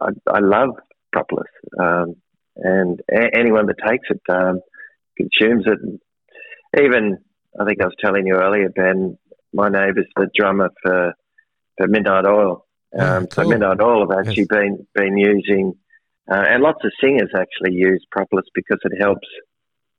I, 0.00 0.10
I 0.32 0.40
love 0.40 0.70
propolis, 1.12 1.50
um, 1.78 2.16
and 2.56 3.00
a- 3.10 3.36
anyone 3.36 3.66
that 3.66 3.76
takes 3.86 4.08
it 4.10 4.20
um, 4.28 4.60
consumes 5.16 5.64
it. 5.66 5.78
And 5.82 6.00
even 6.82 7.18
I 7.60 7.64
think 7.64 7.80
I 7.80 7.86
was 7.86 7.94
telling 8.04 8.26
you 8.26 8.34
earlier, 8.34 8.68
Ben, 8.70 9.16
my 9.52 9.68
neighbour's 9.68 10.06
the 10.16 10.28
drummer 10.34 10.70
for 10.82 11.14
for 11.78 11.86
Midnight 11.88 12.26
Oil. 12.26 12.66
Oh, 12.96 13.16
Um, 13.16 13.26
cool. 13.26 13.44
So 13.44 13.48
Midnight 13.50 13.80
Oil 13.80 14.08
have 14.08 14.18
actually 14.18 14.46
Yes. 14.50 14.58
been 14.58 14.86
been 14.94 15.16
using, 15.16 15.74
uh, 16.30 16.44
and 16.48 16.62
lots 16.62 16.84
of 16.84 16.92
singers 17.00 17.30
actually 17.36 17.74
use 17.74 18.04
propolis 18.10 18.46
because 18.54 18.78
it 18.84 19.00
helps 19.00 19.28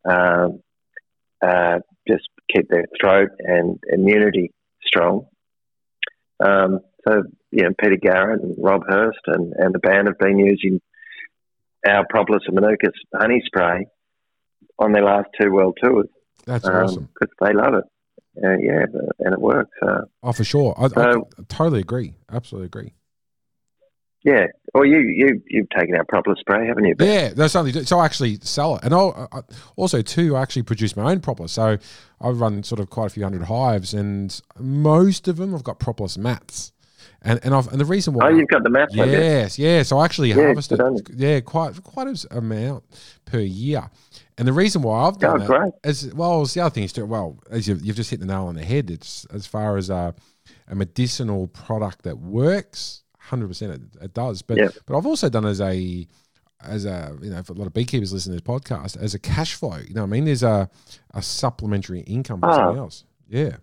um, 0.05 0.61
uh, 1.41 1.79
just 2.07 2.27
keep 2.53 2.67
their 2.69 2.85
throat 2.99 3.29
and 3.39 3.79
immunity 3.91 4.51
strong. 4.85 5.27
Um, 6.39 6.79
so 7.07 7.23
you 7.51 7.63
know, 7.63 7.71
Peter 7.79 7.97
Garrett 7.97 8.41
and 8.41 8.55
Rob 8.57 8.81
Hirst 8.87 9.19
and, 9.27 9.53
and 9.53 9.73
the 9.73 9.79
band 9.79 10.07
have 10.07 10.17
been 10.19 10.39
using 10.39 10.81
our 11.87 12.05
propolis 12.09 12.43
and 12.47 12.55
Manuka's 12.55 12.93
honey 13.13 13.41
spray 13.45 13.87
on 14.79 14.91
their 14.91 15.03
last 15.03 15.27
two 15.39 15.51
world 15.51 15.77
tours 15.81 16.07
That's 16.45 16.63
because 16.65 16.91
awesome. 16.91 17.09
Because 17.19 17.35
they 17.41 17.53
love 17.53 17.73
it. 17.75 17.83
Uh, 18.43 18.57
yeah, 18.57 18.85
and 19.19 19.33
it 19.33 19.39
works. 19.39 19.71
So. 19.79 20.09
Oh, 20.21 20.31
for 20.33 20.43
sure. 20.43 20.75
I, 20.77 20.85
I, 20.85 20.87
So- 20.89 21.29
I 21.39 21.43
totally 21.47 21.79
agree. 21.79 22.15
Absolutely 22.31 22.65
agree. 22.67 22.93
Yeah. 24.23 24.47
Well, 24.73 24.85
you 24.85 24.97
you 25.01 25.41
you've 25.47 25.69
taken 25.69 25.95
out 25.95 26.07
propolis 26.07 26.39
spray, 26.39 26.65
haven't 26.67 26.83
you? 26.85 26.95
Ben? 26.95 27.07
Yeah, 27.07 27.33
that's 27.35 27.53
something. 27.53 27.83
So 27.85 27.99
I 27.99 28.05
actually 28.05 28.39
sell 28.41 28.75
it, 28.77 28.83
and 28.83 28.91
I'll, 28.93 29.29
I, 29.31 29.41
also 29.75 30.01
too, 30.01 30.35
I 30.35 30.41
actually 30.41 30.63
produce 30.63 30.95
my 30.97 31.11
own 31.11 31.19
propolis. 31.19 31.51
So 31.51 31.77
I 32.19 32.29
run 32.29 32.63
sort 32.63 32.79
of 32.79 32.89
quite 32.89 33.05
a 33.05 33.09
few 33.09 33.23
hundred 33.23 33.43
hives, 33.43 33.93
and 33.93 34.37
most 34.59 35.27
of 35.27 35.37
them 35.37 35.53
I've 35.53 35.63
got 35.63 35.79
propolis 35.79 36.17
mats, 36.17 36.73
and 37.21 37.39
and 37.43 37.53
I've 37.53 37.67
and 37.67 37.79
the 37.79 37.85
reason 37.85 38.15
why. 38.15 38.25
Oh, 38.25 38.35
you've 38.35 38.47
got 38.47 38.63
the 38.63 38.69
mats? 38.71 38.95
Yes, 38.95 39.59
yeah. 39.59 39.83
So 39.83 39.99
I 39.99 40.05
actually 40.05 40.29
Yeah, 40.29 40.35
harvest 40.45 40.71
it. 40.71 40.77
good 40.79 40.85
on 40.85 40.95
you. 40.95 41.03
Yeah, 41.15 41.39
quite 41.41 41.81
quite 41.83 42.07
an 42.07 42.15
amount 42.31 42.83
per 43.25 43.39
year. 43.39 43.91
And 44.37 44.47
the 44.47 44.53
reason 44.53 44.81
why 44.81 45.07
I've 45.07 45.17
done 45.17 45.35
Oh, 45.35 45.39
that 45.39 45.47
great. 45.83 46.13
well, 46.13 46.41
it's 46.41 46.53
the 46.53 46.61
other 46.61 46.69
thing 46.73 46.83
is 46.83 46.91
too. 46.93 47.05
Well, 47.05 47.39
as 47.49 47.67
you've, 47.67 47.85
you've 47.85 47.95
just 47.95 48.09
hit 48.09 48.19
the 48.19 48.25
nail 48.25 48.47
on 48.47 48.55
the 48.55 48.65
head. 48.65 48.91
It's 48.91 49.25
as 49.33 49.45
far 49.47 49.77
as 49.77 49.89
a, 49.89 50.13
a 50.67 50.75
medicinal 50.75 51.47
product 51.47 52.03
that 52.03 52.17
works. 52.19 53.03
Hundred 53.19 53.47
percent, 53.47 53.71
it, 53.73 54.03
it 54.03 54.13
does. 54.13 54.41
But 54.41 54.57
but 54.85 54.97
I've 54.97 55.05
also 55.05 55.29
done 55.29 55.45
as 55.45 55.61
a 55.61 56.05
as 56.61 56.85
a 56.85 57.17
you 57.21 57.29
know 57.29 57.41
for 57.43 57.53
a 57.53 57.55
lot 57.55 57.67
of 57.67 57.73
beekeepers 57.73 58.11
listening 58.13 58.37
to 58.37 58.43
this 58.43 58.47
podcast 58.61 59.01
as 59.01 59.13
a 59.13 59.19
cash 59.19 59.53
flow. 59.55 59.77
You 59.77 59.93
know, 59.95 60.01
what 60.01 60.07
I 60.07 60.11
mean, 60.11 60.25
there's 60.25 60.43
a 60.43 60.69
a 61.13 61.21
supplementary 61.21 62.01
income 62.01 62.41
for 62.41 62.49
Ah. 62.49 62.55
something 62.55 62.77
else. 62.79 63.03
Yeah, 63.27 63.57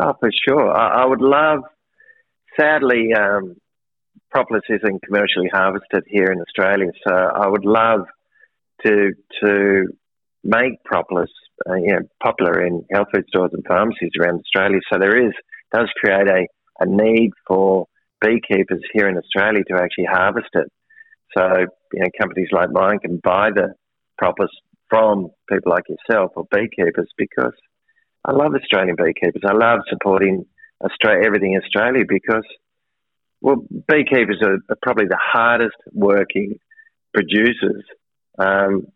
Oh, 0.00 0.14
for 0.18 0.30
sure. 0.32 0.70
I, 0.76 1.02
I 1.02 1.06
would 1.06 1.20
love. 1.20 1.60
Sadly, 2.58 3.12
um, 3.14 3.56
propolis 4.30 4.62
isn't 4.68 5.02
commercially 5.02 5.48
harvested 5.52 6.02
here 6.06 6.26
in 6.32 6.40
Australia, 6.40 6.90
so 7.06 7.14
I 7.14 7.46
would 7.46 7.64
love 7.64 8.06
to 8.86 9.12
to 9.42 9.86
make 10.44 10.82
propolis, 10.84 11.30
uh, 11.68 11.74
you 11.74 11.88
know, 11.88 12.00
popular 12.22 12.64
in 12.64 12.84
health 12.92 13.08
food 13.12 13.24
stores 13.28 13.50
and 13.52 13.64
pharmacies 13.66 14.12
around 14.20 14.40
Australia. 14.40 14.80
So 14.92 14.98
there 14.98 15.26
is 15.26 15.32
does 15.72 15.88
create 15.98 16.28
a, 16.28 16.46
a 16.80 16.86
need 16.86 17.32
for 17.46 17.86
beekeepers 18.20 18.82
here 18.92 19.08
in 19.08 19.16
Australia 19.16 19.62
to 19.68 19.82
actually 19.82 20.06
harvest 20.06 20.48
it. 20.54 20.70
So 21.36 21.66
you 21.92 22.00
know, 22.00 22.08
companies 22.20 22.48
like 22.52 22.70
mine 22.70 22.98
can 23.00 23.20
buy 23.22 23.50
the 23.54 23.74
propolis 24.16 24.50
from 24.88 25.28
people 25.50 25.72
like 25.72 25.84
yourself 25.88 26.32
or 26.36 26.46
beekeepers 26.50 27.10
because 27.16 27.52
I 28.24 28.32
love 28.32 28.54
Australian 28.54 28.96
beekeepers. 28.96 29.42
I 29.46 29.52
love 29.52 29.80
supporting 29.88 30.46
Australia, 30.82 31.24
everything 31.24 31.58
Australia 31.62 32.04
because, 32.08 32.44
well, 33.40 33.64
beekeepers 33.88 34.40
are, 34.42 34.58
are 34.68 34.78
probably 34.82 35.06
the 35.06 35.18
hardest 35.20 35.76
working 35.92 36.58
producers 37.14 37.84
um, 38.38 38.86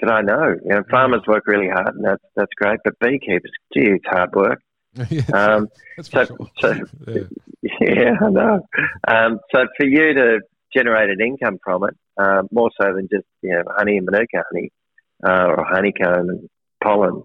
that 0.00 0.10
I 0.10 0.20
know. 0.22 0.56
You 0.64 0.70
know, 0.70 0.82
farmers 0.90 1.22
work 1.26 1.46
really 1.46 1.68
hard, 1.68 1.94
and 1.94 2.04
that's 2.04 2.24
that's 2.36 2.52
great. 2.56 2.80
But 2.84 2.98
beekeepers, 3.00 3.50
gee, 3.74 3.90
it's 3.90 4.04
hard 4.06 4.34
work. 4.34 4.60
yeah 5.10 5.22
Um, 5.32 5.68
that's 5.96 6.08
for 6.08 6.26
so- 6.26 6.36
sure. 6.60 6.74
so- 7.06 7.26
yeah. 7.62 7.70
yeah, 7.80 8.12
I 8.20 8.28
know. 8.30 8.60
Um, 9.06 9.38
so 9.54 9.66
for 9.76 9.86
you 9.86 10.14
to 10.14 10.40
generate 10.74 11.10
an 11.10 11.20
income 11.24 11.58
from 11.62 11.84
it, 11.84 11.94
uh, 12.18 12.42
more 12.50 12.70
so 12.80 12.92
than 12.94 13.08
just 13.12 13.26
you 13.42 13.50
know 13.50 13.62
honey 13.76 13.98
and 13.98 14.06
manuka 14.10 14.42
honey 14.50 14.70
uh, 15.24 15.44
or 15.46 15.64
honeycomb 15.64 16.28
and 16.28 16.48
pollen, 16.82 17.22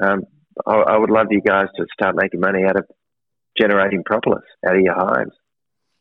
um, 0.00 0.22
I, 0.66 0.74
I 0.76 0.96
would 0.96 1.10
love 1.10 1.26
you 1.30 1.40
guys 1.40 1.66
to 1.76 1.86
start 1.92 2.14
making 2.16 2.40
money 2.40 2.62
out 2.64 2.76
of 2.76 2.84
generating 3.60 4.02
propolis 4.04 4.44
out 4.66 4.76
of 4.76 4.80
your 4.82 4.94
hives. 4.94 5.32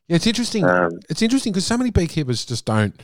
Yeah, 0.07 0.15
it's 0.17 0.27
interesting. 0.27 0.63
Um, 0.65 0.91
it's 1.09 1.21
interesting 1.21 1.51
because 1.53 1.65
so 1.65 1.77
many 1.77 1.89
beekeepers 1.91 2.45
just 2.45 2.65
don't, 2.65 2.99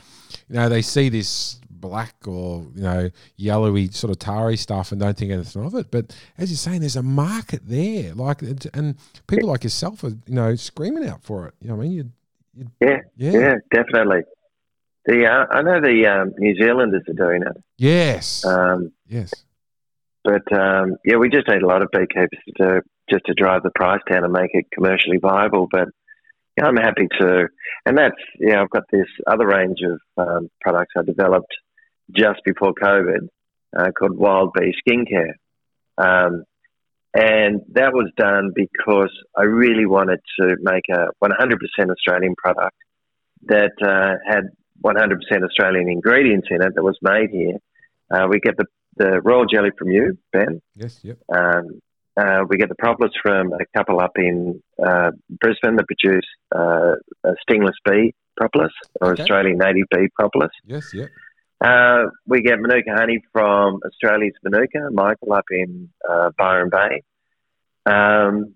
you 0.48 0.56
know, 0.56 0.68
they 0.68 0.82
see 0.82 1.08
this 1.08 1.60
black 1.88 2.14
or 2.26 2.66
you 2.74 2.82
know 2.82 3.10
yellowy 3.36 3.88
sort 3.88 4.10
of 4.10 4.18
tarry 4.18 4.56
stuff 4.56 4.92
and 4.92 5.00
don't 5.00 5.16
think 5.16 5.30
anything 5.30 5.64
of 5.64 5.74
it. 5.74 5.90
But 5.90 6.16
as 6.38 6.50
you're 6.50 6.56
saying, 6.56 6.80
there's 6.80 6.96
a 6.96 7.02
market 7.02 7.62
there, 7.64 8.14
like, 8.14 8.42
and 8.42 8.96
people 9.26 9.48
like 9.48 9.64
yourself 9.64 10.04
are, 10.04 10.08
you 10.08 10.34
know, 10.34 10.54
screaming 10.56 11.08
out 11.08 11.22
for 11.22 11.46
it. 11.48 11.54
You 11.60 11.68
know, 11.68 11.76
what 11.76 11.84
I 11.84 11.88
mean, 11.88 11.96
you, 11.96 12.70
yeah, 12.80 13.00
yeah, 13.16 13.32
yeah, 13.32 13.54
definitely. 13.72 14.22
The 15.04 15.26
uh, 15.26 15.46
I 15.50 15.62
know 15.62 15.80
the 15.80 16.06
um, 16.06 16.34
New 16.38 16.56
Zealanders 16.56 17.02
are 17.08 17.12
doing 17.12 17.42
it, 17.42 17.62
yes, 17.78 18.44
um, 18.44 18.92
yes, 19.06 19.32
but 20.24 20.52
um, 20.52 20.96
yeah, 21.04 21.16
we 21.16 21.28
just 21.28 21.48
need 21.48 21.62
a 21.62 21.66
lot 21.66 21.82
of 21.82 21.90
beekeepers 21.92 22.40
to 22.48 22.52
do, 22.58 22.80
just 23.08 23.24
to 23.26 23.34
drive 23.34 23.62
the 23.62 23.70
price 23.74 24.00
down 24.10 24.24
and 24.24 24.32
make 24.32 24.50
it 24.52 24.66
commercially 24.72 25.18
viable. 25.18 25.68
But 25.70 25.88
yeah, 26.56 26.66
I'm 26.66 26.76
happy 26.76 27.06
to, 27.20 27.48
and 27.84 27.96
that's 27.98 28.16
yeah, 28.40 28.62
I've 28.62 28.70
got 28.70 28.84
this 28.90 29.06
other 29.26 29.46
range 29.46 29.78
of 29.82 30.00
um, 30.16 30.50
products 30.60 30.94
I 30.96 31.02
developed 31.02 31.54
just 32.14 32.40
before 32.44 32.72
COVID 32.74 33.28
uh, 33.76 33.90
called 33.98 34.16
Wild 34.16 34.52
Bee 34.54 34.74
Skincare, 34.86 35.34
um, 35.98 36.44
and 37.14 37.62
that 37.72 37.92
was 37.94 38.10
done 38.16 38.52
because 38.54 39.10
I 39.36 39.44
really 39.44 39.86
wanted 39.86 40.20
to 40.40 40.56
make 40.60 40.84
a 40.90 41.06
100% 41.24 41.90
Australian 41.90 42.34
product 42.36 42.76
that 43.46 43.72
uh, 43.82 44.16
had 44.30 44.44
100% 44.84 45.44
Australian 45.44 45.88
ingredients 45.88 46.48
in 46.50 46.62
it 46.62 46.74
that 46.74 46.82
was 46.82 46.98
made 47.00 47.30
here. 47.30 47.56
Uh, 48.10 48.26
we 48.28 48.38
get 48.40 48.56
the, 48.58 48.66
the 48.98 49.20
royal 49.22 49.46
jelly 49.46 49.70
from 49.78 49.90
you, 49.90 50.18
Ben. 50.32 50.60
yes, 50.74 51.00
yep, 51.02 51.18
Um, 51.34 51.80
uh, 52.18 52.44
we 52.48 52.56
get 52.58 52.68
the 52.68 52.74
propolis 52.78 53.12
from 53.22 53.52
a 53.52 53.64
couple 53.76 53.98
up 54.00 54.12
in 54.16 54.62
uh, 54.82 55.10
Brisbane 55.40 55.76
that 55.76 55.86
produce 55.86 56.24
uh, 56.54 56.94
a 57.24 57.32
stingless 57.42 57.74
bee 57.84 58.14
propolis 58.36 58.72
or 59.00 59.12
Okay. 59.12 59.22
Australian 59.22 59.58
native 59.58 59.86
bee 59.90 60.08
propolis. 60.14 60.50
yes, 60.64 60.92
yep, 60.94 61.08
Uh, 61.60 62.06
we 62.26 62.42
get 62.42 62.60
Manuka 62.60 62.90
honey 62.94 63.22
from 63.32 63.80
Australia's 63.84 64.34
Manuka, 64.44 64.90
Michael 64.92 65.32
up 65.32 65.46
in 65.50 65.88
uh, 66.08 66.30
Byron 66.36 66.70
Bay. 66.70 67.02
Um, 67.86 68.54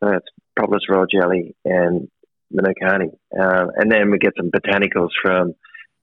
so 0.00 0.10
that's 0.10 0.26
propolis 0.56 0.88
royal 0.88 1.06
jelly 1.06 1.54
and 1.64 2.08
Manuka 2.50 2.86
honey. 2.86 3.10
Uh, 3.38 3.66
and 3.76 3.90
then 3.90 4.10
we 4.10 4.18
get 4.18 4.32
some 4.36 4.50
botanicals 4.50 5.10
from 5.22 5.54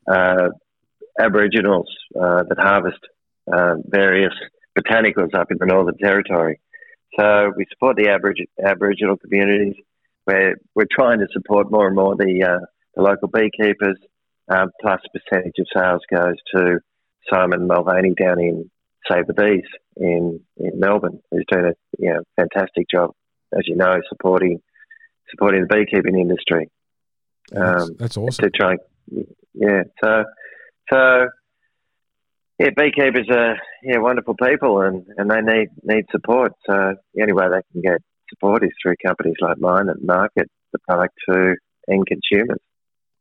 uh, 0.10 0.50
Aboriginals 1.20 1.90
uh, 2.16 2.44
that 2.48 2.58
harvest 2.60 3.00
uh, 3.52 3.75
various 3.86 4.34
botanicals 4.78 5.36
up 5.36 5.52
in 5.52 5.58
the 5.60 5.66
Northern 5.66 5.98
Territory. 5.98 6.62
So 7.20 7.52
we 7.58 7.66
support 7.70 7.98
the 7.98 8.06
Aborig- 8.06 8.48
Aboriginal 8.66 9.18
communities. 9.18 9.75
We're, 10.25 10.56
we're 10.75 10.88
trying 10.90 11.20
to 11.20 11.28
support 11.34 11.70
more 11.70 11.88
and 11.88 11.96
more 11.96 12.16
the, 12.16 12.62
the 12.96 13.02
local 13.02 13.28
beekeepers 13.28 13.98
um, 14.50 14.71
plus 14.81 15.01
a 15.05 15.19
percentage 15.19 15.55
of 15.59 15.67
sales 15.75 16.01
goes 16.13 16.35
to 16.55 16.79
Simon 17.31 17.67
Mulvany 17.67 18.15
down 18.15 18.39
in 18.39 18.69
Save 19.09 19.27
the 19.27 19.33
Bees 19.33 19.63
in, 19.97 20.39
in 20.57 20.79
Melbourne, 20.79 21.19
who's 21.31 21.45
doing 21.50 21.65
a 21.65 21.73
you 21.97 22.13
know, 22.13 22.23
fantastic 22.35 22.88
job, 22.89 23.12
as 23.57 23.67
you 23.67 23.75
know, 23.75 23.95
supporting 24.09 24.62
supporting 25.29 25.62
the 25.62 25.75
beekeeping 25.75 26.19
industry. 26.19 26.69
that's, 27.50 27.83
Um, 27.83 27.95
that's 27.97 28.17
awesome. 28.17 28.43
To 28.43 28.51
try, 28.51 28.75
yeah. 29.53 29.83
So, 30.03 30.23
so 30.91 31.27
yeah, 32.59 32.69
beekeepers 32.75 33.27
are 33.31 33.57
yeah 33.83 33.97
wonderful 33.97 34.35
people, 34.35 34.81
and, 34.81 35.05
and 35.17 35.29
they 35.31 35.41
need 35.41 35.69
need 35.83 36.05
support. 36.12 36.53
So 36.67 36.95
the 37.13 37.21
only 37.21 37.33
way 37.33 37.45
they 37.50 37.62
can 37.71 37.81
get 37.81 38.01
support 38.29 38.63
is 38.63 38.71
through 38.81 38.95
companies 39.03 39.35
like 39.41 39.57
mine 39.59 39.88
that 39.88 40.03
market 40.03 40.50
the 40.71 40.79
product 40.79 41.13
to 41.29 41.55
end 41.89 42.05
consumers. 42.07 42.59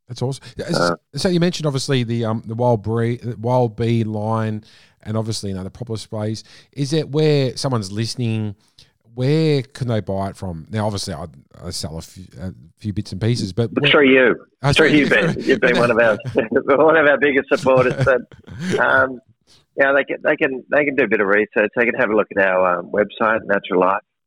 That's 0.07 0.21
awesome. 0.21 0.43
Uh, 0.75 0.95
so 1.15 1.29
you 1.29 1.39
mentioned 1.39 1.65
obviously 1.65 2.03
the 2.03 2.25
um 2.25 2.43
the 2.45 2.55
wild 2.55 2.83
bee 2.83 3.19
wild 3.39 3.75
bee 3.75 4.03
line, 4.03 4.63
and 5.01 5.15
obviously 5.17 5.49
you 5.49 5.55
know 5.55 5.63
the 5.63 5.69
proper 5.71 5.97
sprays. 5.97 6.43
Is 6.73 6.93
it 6.93 7.09
where 7.09 7.55
someone's 7.57 7.91
listening? 7.91 8.55
Where 9.15 9.61
can 9.61 9.87
they 9.89 9.99
buy 10.01 10.29
it 10.29 10.35
from? 10.35 10.65
Now, 10.71 10.87
obviously, 10.87 11.13
I, 11.13 11.27
I 11.63 11.69
sell 11.69 11.99
a 11.99 12.01
few, 12.01 12.25
a 12.41 12.51
few 12.77 12.93
bits 12.93 13.11
and 13.11 13.21
pieces, 13.21 13.53
but 13.53 13.71
But 13.73 13.83
where- 13.83 13.91
through 13.91 14.09
you, 14.09 14.45
oh, 14.63 14.73
through 14.73 14.87
you, 14.87 15.07
Ben, 15.07 15.35
you've 15.39 15.59
been 15.61 15.77
one 15.77 15.91
of 15.91 15.99
our 15.99 16.17
one 16.51 16.97
of 16.97 17.05
our 17.07 17.19
biggest 17.19 17.47
supporters. 17.49 17.93
But 18.03 18.21
um, 18.79 19.19
Yeah, 19.77 19.93
they 19.93 20.03
can 20.03 20.17
they 20.23 20.35
can 20.35 20.63
they 20.71 20.83
can 20.83 20.95
do 20.95 21.03
a 21.03 21.07
bit 21.07 21.21
of 21.21 21.27
research. 21.27 21.69
They 21.75 21.85
can 21.85 21.93
have 21.95 22.09
a 22.09 22.15
look 22.15 22.27
at 22.35 22.43
our 22.43 22.79
um, 22.79 22.91
website, 22.91 23.41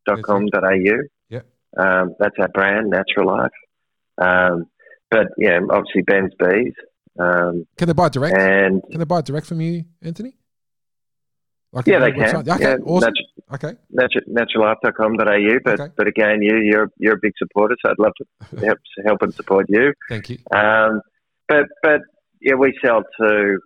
naturallife.com.au. 0.06 1.02
Yeah. 1.28 1.40
Um, 1.76 2.14
that's 2.18 2.37
our 2.38 2.49
brand, 2.49 2.90
Natural 2.90 3.26
Life. 3.26 3.50
Um, 4.18 4.66
but 5.10 5.26
yeah, 5.38 5.58
obviously 5.70 6.02
Ben's 6.02 6.32
Bees. 6.38 6.75
Um, 7.18 7.66
Can 7.76 7.86
they 7.88 7.94
buy 7.94 8.08
direct? 8.10 8.36
and 8.36 8.82
Can 8.90 8.98
they 8.98 9.04
buy 9.04 9.20
direct 9.22 9.46
from 9.46 9.60
you, 9.60 9.84
Anthony? 10.02 10.36
Like 11.72 11.86
yeah, 11.86 11.98
they 11.98 12.12
can. 12.12 12.36
Okay, 12.36 12.60
yeah, 12.60 12.76
awesome. 12.84 13.12
natu- 13.12 13.54
Okay, 13.54 13.75
natu- 13.94 14.26
naturallife.com.au. 14.28 15.58
But 15.64 15.80
Okay. 15.80 15.92
but 15.96 16.06
again, 16.06 16.42
you 16.42 16.56
you're 16.58 16.90
you're 16.98 17.14
a 17.14 17.18
big 17.20 17.32
supporter, 17.38 17.76
so 17.82 17.90
I'd 17.90 17.98
love 17.98 18.12
to 18.20 18.56
help 18.66 18.78
help 19.04 19.22
and 19.22 19.34
support 19.34 19.66
you. 19.68 19.92
thank 20.08 20.30
you. 20.30 20.38
Um, 20.52 21.00
but 21.48 21.66
but 21.82 22.00
yeah, 22.40 22.54
we 22.54 22.76
sell 22.84 23.02
to 23.20 23.58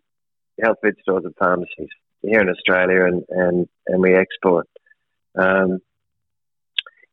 health 0.62 0.76
food 0.82 0.97
stores 1.02 1.25
and 1.25 1.35
pharmacies 1.38 1.88
here 2.23 2.40
in 2.40 2.49
Australia, 2.49 3.04
and 3.06 3.23
and 3.30 3.68
and 3.87 4.02
we 4.02 4.14
export. 4.14 4.66
Um, 5.37 5.78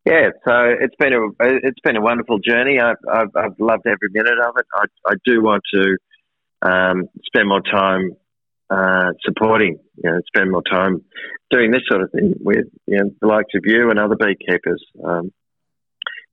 yeah, 0.08 0.30
so 0.48 0.54
it's 0.80 0.96
been 0.96 1.14
a 1.14 1.28
it's 1.40 1.80
been 1.84 1.98
a 1.98 2.02
wonderful 2.02 2.40
journey. 2.40 2.80
I've 2.80 2.98
I've, 3.12 3.36
I've 3.36 3.60
loved 3.60 3.86
every 3.86 4.10
minute 4.12 4.40
of 4.40 4.56
it. 4.58 4.66
I 4.74 4.86
I 5.12 5.14
do 5.26 5.42
want 5.42 5.64
to 5.74 5.98
um, 6.62 7.10
spend 7.26 7.48
more 7.50 7.62
time 7.62 8.12
uh, 8.70 9.12
supporting, 9.26 9.80
you 10.04 10.10
know, 10.10 10.20
spend 10.28 10.52
more 10.52 10.64
time 10.64 11.04
doing 11.52 11.72
this 11.72 11.82
sort 11.88 12.02
of 12.02 12.12
thing 12.12 12.34
with 12.40 12.66
you 12.86 12.98
know 12.98 13.10
the 13.22 13.28
likes 13.28 13.54
of 13.56 13.64
you 13.66 13.90
and 13.90 14.00
other 14.00 14.16
beekeepers. 14.16 14.84
Um, 15.04 15.32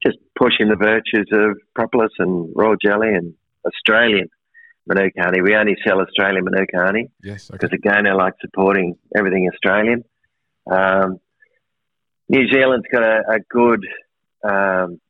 just 0.05 0.19
pushing 0.39 0.69
the 0.69 0.77
virtues 0.77 1.29
of 1.33 1.57
propolis 1.75 2.13
and 2.19 2.53
raw 2.55 2.75
jelly 2.81 3.09
and 3.15 3.35
Australian 3.67 4.29
Manuka 4.87 5.23
honey. 5.23 5.41
We 5.41 5.55
only 5.57 5.77
sell 5.87 6.01
Australian 6.01 6.45
Manuka 6.45 6.77
honey 6.77 7.09
Yes, 7.23 7.51
okay. 7.51 7.59
because 7.59 7.73
again, 7.73 8.07
I 8.07 8.13
like 8.13 8.35
supporting 8.41 8.97
everything 9.17 9.49
Australian. 9.53 10.05
Um, 10.71 11.19
New 12.29 12.49
Zealand's 12.49 12.87
got 12.93 13.03
a, 13.03 13.23
a 13.29 13.39
good 13.51 13.85
um, 14.43 15.01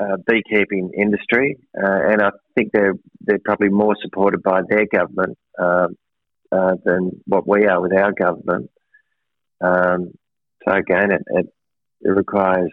uh, 0.00 0.16
beekeeping 0.26 0.90
industry, 0.96 1.58
uh, 1.76 2.00
and 2.10 2.22
I 2.22 2.30
think 2.54 2.70
they're 2.72 2.94
they're 3.20 3.38
probably 3.44 3.68
more 3.68 3.94
supported 4.02 4.42
by 4.42 4.62
their 4.68 4.86
government 4.86 5.36
um, 5.58 5.96
uh, 6.50 6.74
than 6.84 7.20
what 7.26 7.46
we 7.46 7.66
are 7.66 7.80
with 7.80 7.92
our 7.92 8.12
government. 8.12 8.70
Um, 9.60 10.12
so 10.66 10.74
again, 10.74 11.12
it, 11.12 11.22
it, 11.26 11.46
it 12.00 12.08
requires 12.08 12.72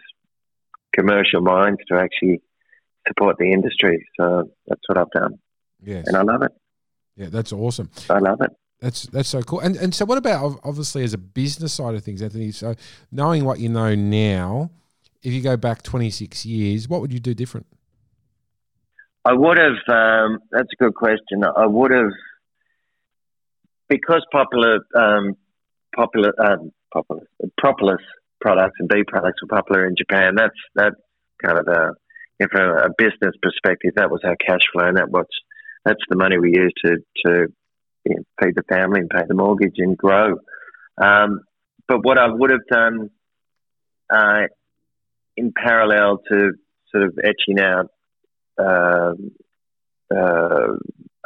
commercial 0.94 1.42
minds 1.42 1.80
to 1.88 1.98
actually 1.98 2.40
support 3.06 3.36
the 3.38 3.52
industry. 3.52 4.06
So 4.18 4.50
that's 4.66 4.80
what 4.86 4.98
I've 4.98 5.10
done, 5.10 5.38
Yes, 5.82 6.06
and 6.06 6.16
I 6.16 6.22
love 6.22 6.42
it. 6.42 6.52
yeah, 7.16 7.28
that's 7.30 7.52
awesome. 7.52 7.90
I 8.08 8.18
love 8.18 8.40
it. 8.40 8.50
That's 8.80 9.04
that's 9.04 9.28
so 9.28 9.42
cool. 9.42 9.60
And 9.60 9.76
and 9.76 9.94
so, 9.94 10.04
what 10.04 10.18
about 10.18 10.60
obviously 10.62 11.02
as 11.02 11.12
a 11.12 11.18
business 11.18 11.72
side 11.72 11.94
of 11.94 12.04
things, 12.04 12.22
Anthony? 12.22 12.52
So, 12.52 12.74
knowing 13.10 13.44
what 13.44 13.58
you 13.58 13.68
know 13.68 13.94
now, 13.94 14.70
if 15.22 15.32
you 15.32 15.42
go 15.42 15.56
back 15.56 15.82
twenty 15.82 16.10
six 16.10 16.46
years, 16.46 16.88
what 16.88 17.00
would 17.00 17.12
you 17.12 17.18
do 17.18 17.34
different? 17.34 17.66
I 19.24 19.32
would 19.32 19.58
have. 19.58 19.72
Um, 19.88 20.38
that's 20.52 20.68
a 20.72 20.82
good 20.82 20.94
question. 20.94 21.42
I 21.44 21.66
would 21.66 21.90
have 21.90 22.12
because 23.88 24.24
popular, 24.30 24.78
um, 24.96 25.36
popular, 25.96 26.32
um, 26.40 26.70
popular, 26.92 27.22
propolis 27.58 28.00
products 28.40 28.76
and 28.78 28.88
bee 28.88 29.02
products 29.06 29.42
were 29.42 29.48
popular 29.48 29.86
in 29.86 29.96
Japan. 29.98 30.34
That's 30.36 30.54
that 30.76 30.92
kind 31.44 31.58
of 31.58 31.66
a, 31.66 31.90
from 32.50 32.78
a 32.78 32.88
business 32.96 33.34
perspective, 33.42 33.94
that 33.96 34.10
was 34.10 34.20
our 34.24 34.36
cash 34.36 34.60
flow, 34.72 34.86
and 34.86 34.96
that 34.96 35.10
was 35.10 35.26
that's 35.84 36.00
the 36.08 36.16
money 36.16 36.38
we 36.38 36.54
used 36.54 36.76
to 36.84 36.96
to 37.26 37.48
you 38.08 38.14
know, 38.16 38.22
feed 38.42 38.54
the 38.54 38.62
family 38.68 39.00
and 39.00 39.10
pay 39.10 39.22
the 39.28 39.34
mortgage 39.34 39.74
and 39.78 39.96
grow. 39.96 40.38
Um, 41.00 41.40
but 41.86 42.04
what 42.04 42.18
I 42.18 42.26
would 42.28 42.50
have 42.50 42.66
done 42.70 43.10
uh, 44.10 44.42
in 45.36 45.52
parallel 45.52 46.18
to 46.30 46.52
sort 46.90 47.04
of 47.04 47.18
etching 47.22 47.60
out 47.60 47.90
um, 48.58 49.30
uh, 50.14 50.72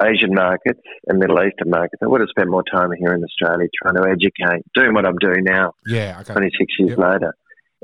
Asian 0.03 0.35
markets 0.35 0.81
and 1.07 1.19
Middle 1.19 1.39
Eastern 1.43 1.71
markets. 1.71 2.03
I 2.03 2.07
would 2.09 2.21
have 2.21 2.29
spent 2.31 2.51
more 2.51 2.65
time 2.65 2.91
here 2.99 3.15
in 3.15 3.23
Australia 3.23 3.69
trying 3.83 3.95
to 3.95 4.09
educate, 4.11 4.65
doing 4.75 4.93
what 4.95 5.07
I'm 5.07 5.17
doing 5.19 5.45
now, 5.45 5.73
Yeah, 5.87 6.19
okay. 6.21 6.33
26 6.33 6.73
years 6.79 6.91
Yep. 6.91 6.99
later, 6.99 7.35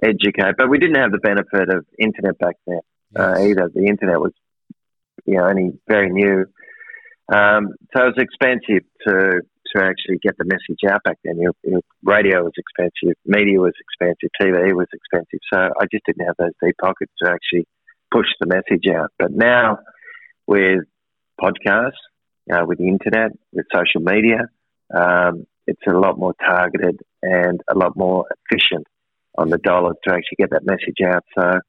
educate. 0.02 0.54
But 0.58 0.68
we 0.68 0.78
didn't 0.78 0.96
have 0.96 1.12
the 1.12 1.18
benefit 1.18 1.68
of 1.70 1.86
internet 1.98 2.38
back 2.38 2.56
then 2.66 2.80
uh, 3.16 3.34
Yes. 3.38 3.46
either. 3.50 3.70
The 3.72 3.86
internet 3.86 4.20
was, 4.20 4.32
you 5.24 5.36
know, 5.36 5.44
only 5.48 5.72
very 5.88 6.10
new. 6.10 6.46
Um, 7.32 7.74
so 7.94 8.04
it 8.04 8.14
was 8.16 8.18
expensive 8.18 8.84
to 9.06 9.42
to 9.74 9.84
actually 9.84 10.18
get 10.22 10.36
the 10.38 10.44
message 10.44 10.80
out 10.90 11.02
back 11.04 11.18
then. 11.24 11.38
Your, 11.38 11.52
your 11.62 11.80
radio 12.02 12.42
was 12.42 12.52
expensive, 12.56 13.16
media 13.26 13.60
was 13.60 13.74
expensive, 13.80 14.30
TV 14.40 14.74
was 14.74 14.86
expensive. 14.92 15.40
So 15.52 15.60
I 15.60 15.84
just 15.92 16.04
didn't 16.06 16.26
have 16.26 16.36
those 16.38 16.52
deep 16.62 16.76
pockets 16.80 17.12
to 17.22 17.30
actually 17.30 17.66
push 18.10 18.26
the 18.40 18.46
message 18.46 18.84
out. 18.94 19.12
But 19.18 19.32
now 19.32 19.78
with 20.46 20.84
podcasts, 21.40 22.00
uh, 22.50 22.64
with 22.66 22.78
the 22.78 22.88
internet, 22.88 23.32
with 23.52 23.66
social 23.74 24.00
media, 24.00 24.48
um, 24.94 25.46
it's 25.66 25.82
a 25.86 25.92
lot 25.92 26.18
more 26.18 26.34
targeted 26.44 27.00
and 27.22 27.60
a 27.70 27.76
lot 27.76 27.94
more 27.94 28.24
efficient 28.50 28.86
on 29.36 29.50
the 29.50 29.58
dollars 29.58 29.96
to 30.04 30.14
actually 30.14 30.36
get 30.38 30.50
that 30.50 30.64
message 30.64 30.96
out. 31.06 31.24
So, 31.38 31.60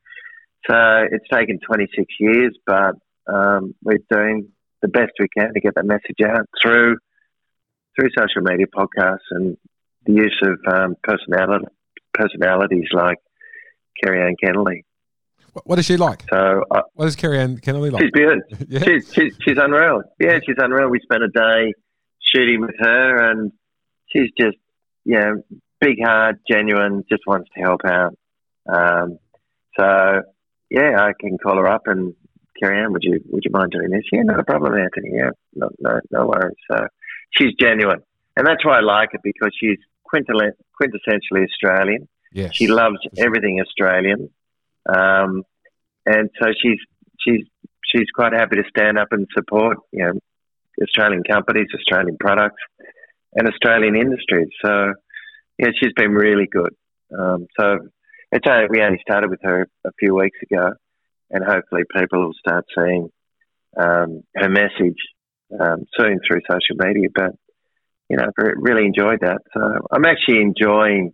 so 0.70 1.06
it's 1.12 1.28
taken 1.32 1.60
26 1.60 2.06
years, 2.20 2.58
but 2.66 2.96
um, 3.28 3.76
we're 3.84 4.00
doing 4.10 4.50
the 4.82 4.88
best 4.88 5.12
we 5.20 5.28
can 5.36 5.54
to 5.54 5.60
get 5.60 5.76
that 5.76 5.86
message 5.86 6.18
out 6.26 6.48
through 6.62 6.98
through 7.96 8.10
social 8.18 8.42
media 8.42 8.66
podcasts 8.68 9.28
and 9.32 9.58
the 10.06 10.14
use 10.14 10.40
of 10.44 10.74
um, 10.74 10.96
personality, 11.04 11.66
personalities 12.14 12.88
like 12.94 13.18
Kerri-Anne 14.04 14.36
Kennerley. 14.44 14.84
What, 15.66 15.80
is 15.80 15.86
she 15.86 15.98
like? 15.98 16.24
So 16.30 16.64
uh, 16.72 16.84
What 16.94 17.08
is 17.08 17.16
Kerri-Anne 17.16 17.58
Kennerley 17.58 17.92
like? 17.92 18.04
she's 18.04 18.12
beautiful. 18.12 18.58
yeah. 18.70 18.84
She's, 18.84 19.14
she's, 19.14 19.38
she's 19.46 19.58
unreal. 19.58 20.04
Yeah, 20.20 20.40
she's 20.46 20.56
unreal. 20.58 20.90
We 20.90 21.00
spent 21.02 21.24
a 21.24 21.28
day 21.28 21.74
shooting 22.22 22.62
with 22.62 22.76
her, 22.80 23.32
and 23.32 23.52
she's 24.08 24.30
just, 24.38 24.58
you 25.04 25.20
know, 25.20 25.44
big 25.82 25.98
heart, 26.04 26.38
genuine, 26.50 27.04
just 27.10 27.24
wants 27.26 27.50
to 27.56 27.62
help 27.62 27.82
out. 27.86 28.16
Um, 28.72 29.18
so, 29.78 30.22
yeah, 30.70 30.98
I 31.00 31.14
can 31.20 31.38
call 31.38 31.58
her 31.58 31.68
up 31.68 31.88
and 31.88 32.14
Kerri-Anne, 32.62 32.94
would 32.94 33.04
you 33.04 33.20
would 33.30 33.44
you 33.46 33.52
mind 33.52 33.72
doing 33.72 33.90
this? 33.90 34.04
Yeah, 34.12 34.24
not 34.24 34.40
a 34.40 34.44
problem, 34.44 34.74
Anthony. 34.74 35.12
Yeah, 35.14 35.32
no, 35.56 35.70
no, 35.80 36.00
no 36.12 36.28
worries. 36.28 36.58
So, 36.70 36.88
she's 37.32 37.54
genuine, 37.60 38.02
and 38.36 38.46
that's 38.46 38.66
why 38.66 38.78
I 38.78 38.82
like 38.82 39.10
it 39.14 39.22
because 39.24 39.52
she's 39.60 39.78
quintessentially, 40.12 40.52
quintessentially 40.82 41.46
Australian. 41.46 42.08
Yes. 42.34 42.56
She 42.56 42.68
loves 42.68 42.98
everything 43.18 43.60
Australian, 43.62 44.30
um, 44.88 45.44
and 46.06 46.30
so 46.42 46.50
she's 46.62 46.80
she's 47.20 47.46
she's 47.86 48.08
quite 48.14 48.34
happy 48.34 48.58
to 48.58 48.64
stand 48.70 48.98
up 48.98 49.08
and 49.12 49.28
support 49.36 49.78
you 49.92 50.04
know 50.06 50.14
Australian 50.82 51.24
companies, 51.24 51.68
Australian 51.76 52.18
products, 52.20 52.62
and 53.34 53.48
Australian 53.48 53.96
industries. 53.96 54.50
So 54.64 54.94
yeah, 55.58 55.70
she's 55.80 55.94
been 55.94 56.12
really 56.12 56.48
good. 56.52 56.74
Um, 57.18 57.48
so 57.60 57.80
it's 58.32 58.46
only, 58.48 58.68
we 58.70 58.82
only 58.82 59.00
started 59.02 59.30
with 59.30 59.40
her 59.44 59.68
a 59.86 59.92
few 60.00 60.16
weeks 60.16 60.38
ago, 60.44 60.74
and 61.32 61.44
hopefully 61.44 61.84
people 61.96 62.26
will 62.26 62.34
start 62.34 62.66
seeing 62.76 63.10
um, 63.78 64.24
her 64.36 64.50
message 64.50 64.98
um, 65.60 65.86
soon 65.98 66.20
through 66.28 66.42
social 66.50 66.76
media. 66.78 67.10
But 67.14 67.32
you 68.10 68.18
know, 68.18 68.26
re- 68.38 68.54
really 68.58 68.86
enjoyed 68.86 69.20
that. 69.22 69.40
So 69.54 69.88
I'm 69.92 70.06
actually 70.06 70.42
enjoying. 70.42 71.14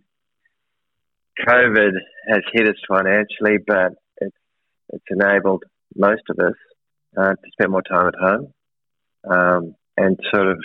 COVID 1.46 1.90
has 2.28 2.40
hit 2.52 2.66
us 2.66 2.76
financially, 2.88 3.58
but 3.66 3.92
it's 4.18 4.36
it's 4.90 5.04
enabled 5.10 5.64
most 5.94 6.22
of 6.30 6.38
us 6.38 6.54
uh, 7.16 7.34
to 7.34 7.50
spend 7.52 7.72
more 7.72 7.82
time 7.82 8.08
at 8.08 8.14
home 8.18 8.52
um, 9.30 9.74
and 9.98 10.18
sort 10.34 10.48
of 10.48 10.58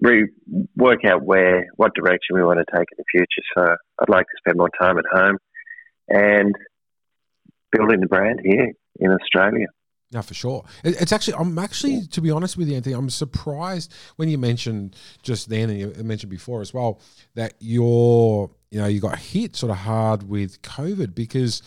re- 0.00 0.30
work 0.76 1.04
out 1.04 1.22
where 1.22 1.66
what 1.76 1.94
direction 1.94 2.34
we 2.34 2.42
want 2.42 2.58
to 2.58 2.76
take 2.76 2.86
in 2.92 2.96
the 2.98 3.04
future. 3.10 3.42
So 3.56 3.76
I'd 4.00 4.08
like 4.08 4.24
to 4.24 4.38
spend 4.38 4.56
more 4.56 4.70
time 4.80 4.98
at 4.98 5.04
home 5.12 5.36
and 6.08 6.54
building 7.72 8.00
the 8.00 8.06
brand 8.06 8.40
here 8.44 8.72
in 8.98 9.10
Australia. 9.12 9.66
No, 10.12 10.22
for 10.22 10.34
sure. 10.34 10.64
It's 10.82 11.12
actually, 11.12 11.34
I'm 11.34 11.56
actually, 11.56 12.06
to 12.08 12.20
be 12.20 12.32
honest 12.32 12.56
with 12.56 12.68
you, 12.68 12.74
Anthony, 12.74 12.96
I'm 12.96 13.10
surprised 13.10 13.94
when 14.16 14.28
you 14.28 14.38
mentioned 14.38 14.96
just 15.22 15.48
then, 15.48 15.70
and 15.70 15.78
you 15.78 15.94
mentioned 16.02 16.30
before 16.30 16.60
as 16.60 16.74
well, 16.74 17.00
that 17.36 17.54
you're, 17.60 18.50
you 18.72 18.80
know, 18.80 18.86
you 18.86 19.00
got 19.00 19.18
hit 19.18 19.54
sort 19.54 19.70
of 19.70 19.78
hard 19.78 20.28
with 20.28 20.60
COVID 20.62 21.14
because 21.14 21.62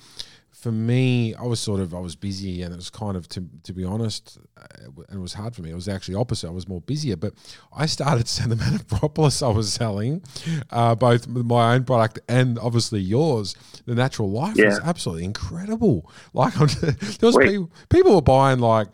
for 0.64 0.72
me, 0.72 1.36
I 1.36 1.44
was 1.44 1.60
sort 1.60 1.82
of, 1.82 1.94
I 1.94 2.00
was 2.00 2.16
busy 2.16 2.62
and 2.62 2.74
it 2.74 2.78
was 2.78 2.90
kind 2.90 3.18
of, 3.18 3.28
to, 3.30 3.44
to 3.64 3.74
be 3.74 3.84
honest, 3.84 4.40
uh, 4.58 4.92
and 5.10 5.18
it 5.18 5.22
was 5.22 5.34
hard 5.34 5.54
for 5.54 5.62
me. 5.62 5.72
It 5.72 5.76
was 5.76 5.90
actually 5.90 6.16
opposite. 6.16 6.48
I 6.48 6.52
was 6.52 6.70
more 6.70 6.80
busier, 6.80 7.18
but 7.18 7.34
I 7.76 7.86
started 7.86 8.28
seeing 8.30 8.48
the 8.48 8.56
amount 8.56 8.76
of 8.76 8.88
propolis 8.88 9.42
I 9.42 9.50
was 9.50 9.74
selling, 9.74 10.24
uh, 10.70 10.96
both 10.96 11.28
my 11.28 11.76
own 11.76 11.84
product 11.84 12.22
and 12.30 12.58
obviously 12.58 13.02
yours. 13.02 13.56
The 13.86 13.94
natural 13.94 14.32
life 14.32 14.56
was 14.56 14.80
absolutely 14.80 15.26
incredible. 15.26 16.10
Like 16.34 16.58
I'm, 16.62 16.68
there 16.68 17.28
was 17.28 17.36
Wait. 17.36 17.50
people, 17.50 17.72
people 17.90 18.16
were 18.16 18.22
buying 18.22 18.60
like 18.60 18.88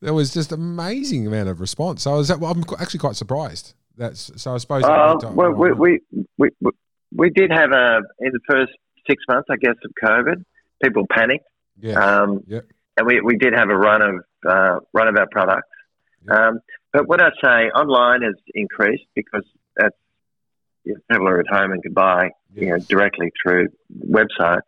there 0.00 0.14
was 0.14 0.32
just 0.32 0.52
amazing 0.52 1.26
amount 1.26 1.48
of 1.48 1.60
response. 1.60 2.04
So 2.04 2.12
I 2.12 2.14
was, 2.14 2.30
I'm 2.30 2.62
actually 2.78 3.00
quite 3.00 3.16
surprised 3.16 3.74
That's 3.96 4.30
so. 4.40 4.54
I 4.54 4.58
suppose. 4.58 4.84
Uh, 4.84 5.16
well, 5.32 5.50
we, 5.50 5.72
we, 5.72 6.00
we, 6.38 6.50
we, 6.60 6.70
we 7.12 7.30
did 7.30 7.50
have 7.50 7.72
a, 7.72 7.98
in 8.20 8.30
the 8.30 8.40
first 8.48 8.70
six 9.08 9.24
months, 9.28 9.48
I 9.50 9.56
guess, 9.56 9.74
of 9.84 9.90
COVID, 10.04 10.44
people 10.82 11.06
panicked. 11.10 11.46
yeah, 11.80 11.98
Um, 11.98 12.42
Yep. 12.46 12.64
And 12.98 13.06
we, 13.06 13.20
we 13.20 13.36
did 13.36 13.52
have 13.52 13.68
a 13.68 13.76
run 13.76 14.00
of, 14.00 14.14
uh, 14.48 14.80
run 14.94 15.08
of 15.08 15.16
our 15.18 15.26
products. 15.30 15.68
Yep. 16.26 16.36
Um, 16.38 16.60
but 16.94 17.06
what 17.08 17.20
I 17.20 17.28
say, 17.44 17.68
online 17.70 18.22
has 18.22 18.34
increased 18.54 19.04
because 19.14 19.44
that's, 19.76 19.94
you 20.84 20.94
know, 20.94 21.00
people 21.10 21.28
are 21.28 21.40
at 21.40 21.46
home 21.46 21.72
and 21.72 21.82
can 21.82 21.92
buy 21.92 22.30
you 22.54 22.70
know, 22.70 22.78
directly 22.78 23.30
through 23.42 23.68
websites. 24.08 24.60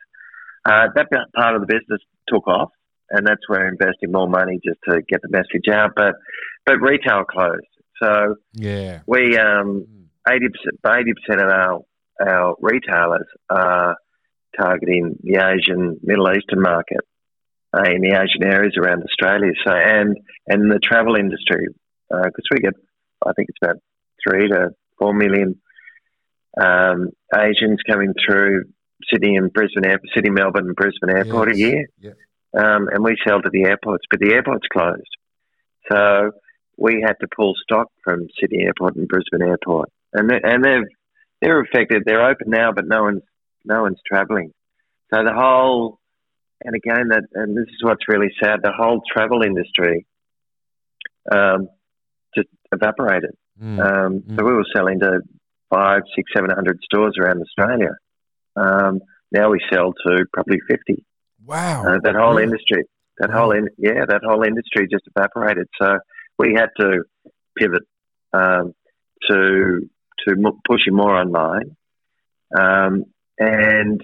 Uh, 0.66 0.88
that 0.94 1.06
part 1.34 1.54
of 1.54 1.62
the 1.62 1.66
business 1.66 2.02
took 2.28 2.46
off, 2.46 2.70
and 3.08 3.26
that's 3.26 3.48
where 3.48 3.60
we're 3.60 3.68
investing 3.68 4.12
more 4.12 4.28
money 4.28 4.60
just 4.62 4.78
to 4.86 5.00
get 5.08 5.22
the 5.22 5.28
message 5.30 5.68
out. 5.72 5.92
But 5.96 6.16
but 6.66 6.80
retail 6.82 7.24
closed, 7.24 7.64
so 8.02 8.34
yeah, 8.52 9.00
we 9.06 9.38
um, 9.38 9.86
Mm. 9.88 10.34
eighty 10.34 10.48
percent 10.48 10.78
eighty 11.00 11.14
percent 11.14 11.40
of 11.40 11.48
our 11.48 11.80
our 12.20 12.56
retailers 12.60 13.26
are 13.48 13.96
targeting 14.56 15.16
the 15.22 15.36
Asian 15.36 15.98
Middle 16.02 16.30
Eastern 16.30 16.62
market 16.62 17.00
uh, 17.76 17.82
in 17.82 18.00
the 18.00 18.12
Asian 18.12 18.44
areas 18.44 18.74
around 18.78 19.02
Australia. 19.02 19.52
So 19.66 19.72
and 19.72 20.16
and 20.46 20.70
the 20.70 20.78
travel 20.82 21.16
industry 21.16 21.68
because 22.10 22.44
we 22.50 22.58
get 22.60 22.74
I 23.26 23.32
think 23.34 23.48
it's 23.48 23.58
about 23.62 23.76
three 24.26 24.48
to 24.48 24.70
four 24.98 25.12
million 25.14 25.60
um, 26.60 27.08
Asians 27.34 27.78
coming 27.88 28.14
through 28.26 28.64
Sydney 29.12 29.36
and 29.36 29.52
Brisbane 29.52 29.84
Air, 29.84 30.00
Sydney, 30.14 30.30
Melbourne, 30.30 30.66
and 30.66 30.76
Brisbane 30.76 31.10
Airport 31.10 31.48
Yes. 31.50 31.56
a 31.56 31.60
year. 31.60 31.86
Um, 32.56 32.88
and 32.90 33.04
we 33.04 33.16
sell 33.26 33.40
to 33.40 33.50
the 33.52 33.64
airports, 33.64 34.04
but 34.10 34.20
the 34.20 34.32
airport's 34.32 34.66
closed. 34.72 35.16
So 35.92 36.32
we 36.76 37.02
had 37.06 37.14
to 37.20 37.28
pull 37.34 37.54
stock 37.62 37.88
from 38.02 38.26
Sydney 38.40 38.64
Airport 38.64 38.96
and 38.96 39.06
Brisbane 39.06 39.42
Airport, 39.42 39.90
and 40.12 40.28
they, 40.30 40.40
and 40.42 40.64
they've 40.64 40.88
they're 41.40 41.60
affected. 41.60 42.02
They're 42.04 42.28
open 42.28 42.50
now, 42.50 42.72
but 42.72 42.86
no 42.86 43.04
one's 43.04 43.22
no 43.68 43.82
one's 43.82 44.00
travelling. 44.10 44.52
So 45.12 45.22
the 45.24 45.32
whole, 45.34 45.98
and 46.64 46.74
again, 46.74 47.08
that 47.10 47.24
and 47.34 47.56
this 47.56 47.68
is 47.68 47.80
what's 47.82 48.08
really 48.08 48.32
sad. 48.42 48.60
The 48.62 48.72
whole 48.76 49.00
travel 49.12 49.42
industry 49.42 50.06
um, 51.30 51.68
just 52.34 52.48
evaporated. 52.72 53.34
Mm. 53.62 53.78
Um, 53.80 54.12
Mm. 54.20 54.36
So 54.36 54.44
we 54.44 54.52
were 54.54 54.66
selling 54.74 55.00
to 55.00 55.20
five, 55.70 56.02
six, 56.16 56.30
seven 56.34 56.50
hundred 56.50 56.78
stores 56.82 57.14
around 57.20 57.42
Australia. 57.42 57.92
Um, 58.56 59.00
now 59.32 59.50
we 59.50 59.60
sell 59.72 59.92
to 60.06 60.24
probably 60.32 60.58
fifty. 60.68 61.04
wow, 61.46 61.82
Uh, 61.86 61.98
that 62.04 62.14
whole 62.14 62.32
Really? 62.36 62.44
industry, 62.44 62.84
that 63.18 63.30
Wow. 63.30 63.36
whole 63.38 63.52
in, 63.52 63.68
yeah, 63.78 64.04
that 64.12 64.22
whole 64.24 64.42
industry 64.42 64.88
just 64.90 65.04
evaporated. 65.14 65.66
So 65.80 65.98
we 66.38 66.54
had 66.54 66.70
to 66.80 67.04
pivot 67.58 67.82
um, 68.32 68.72
to 69.28 69.88
to 70.22 70.30
m- 70.32 70.60
pushing 70.70 70.94
more 71.02 71.14
online 71.24 71.76
um, 72.58 73.04
and 73.38 74.00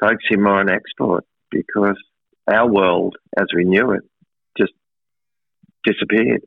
focusing 0.00 0.42
more 0.42 0.60
on 0.60 0.70
export 0.70 1.24
because 1.50 1.96
our 2.46 2.68
world, 2.68 3.16
as 3.36 3.46
we 3.54 3.64
knew 3.64 3.92
it, 3.92 4.02
just 4.56 4.72
disappeared. 5.84 6.42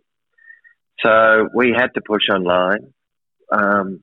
So 1.04 1.48
we 1.54 1.74
had 1.76 1.94
to 1.96 2.02
push 2.02 2.24
online. 2.32 2.94
Um, 3.52 4.02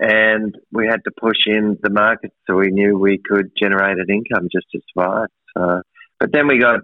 and 0.00 0.56
we 0.72 0.86
had 0.86 1.04
to 1.04 1.10
push 1.10 1.46
in 1.46 1.78
the 1.82 1.90
market 1.90 2.32
so 2.46 2.56
we 2.56 2.70
knew 2.70 2.98
we 2.98 3.18
could 3.18 3.52
generate 3.56 3.98
an 3.98 4.06
income 4.08 4.48
just 4.50 4.66
to 4.72 4.80
survive. 4.92 5.28
So, 5.56 5.82
but 6.18 6.32
then 6.32 6.48
we 6.48 6.58
got 6.58 6.80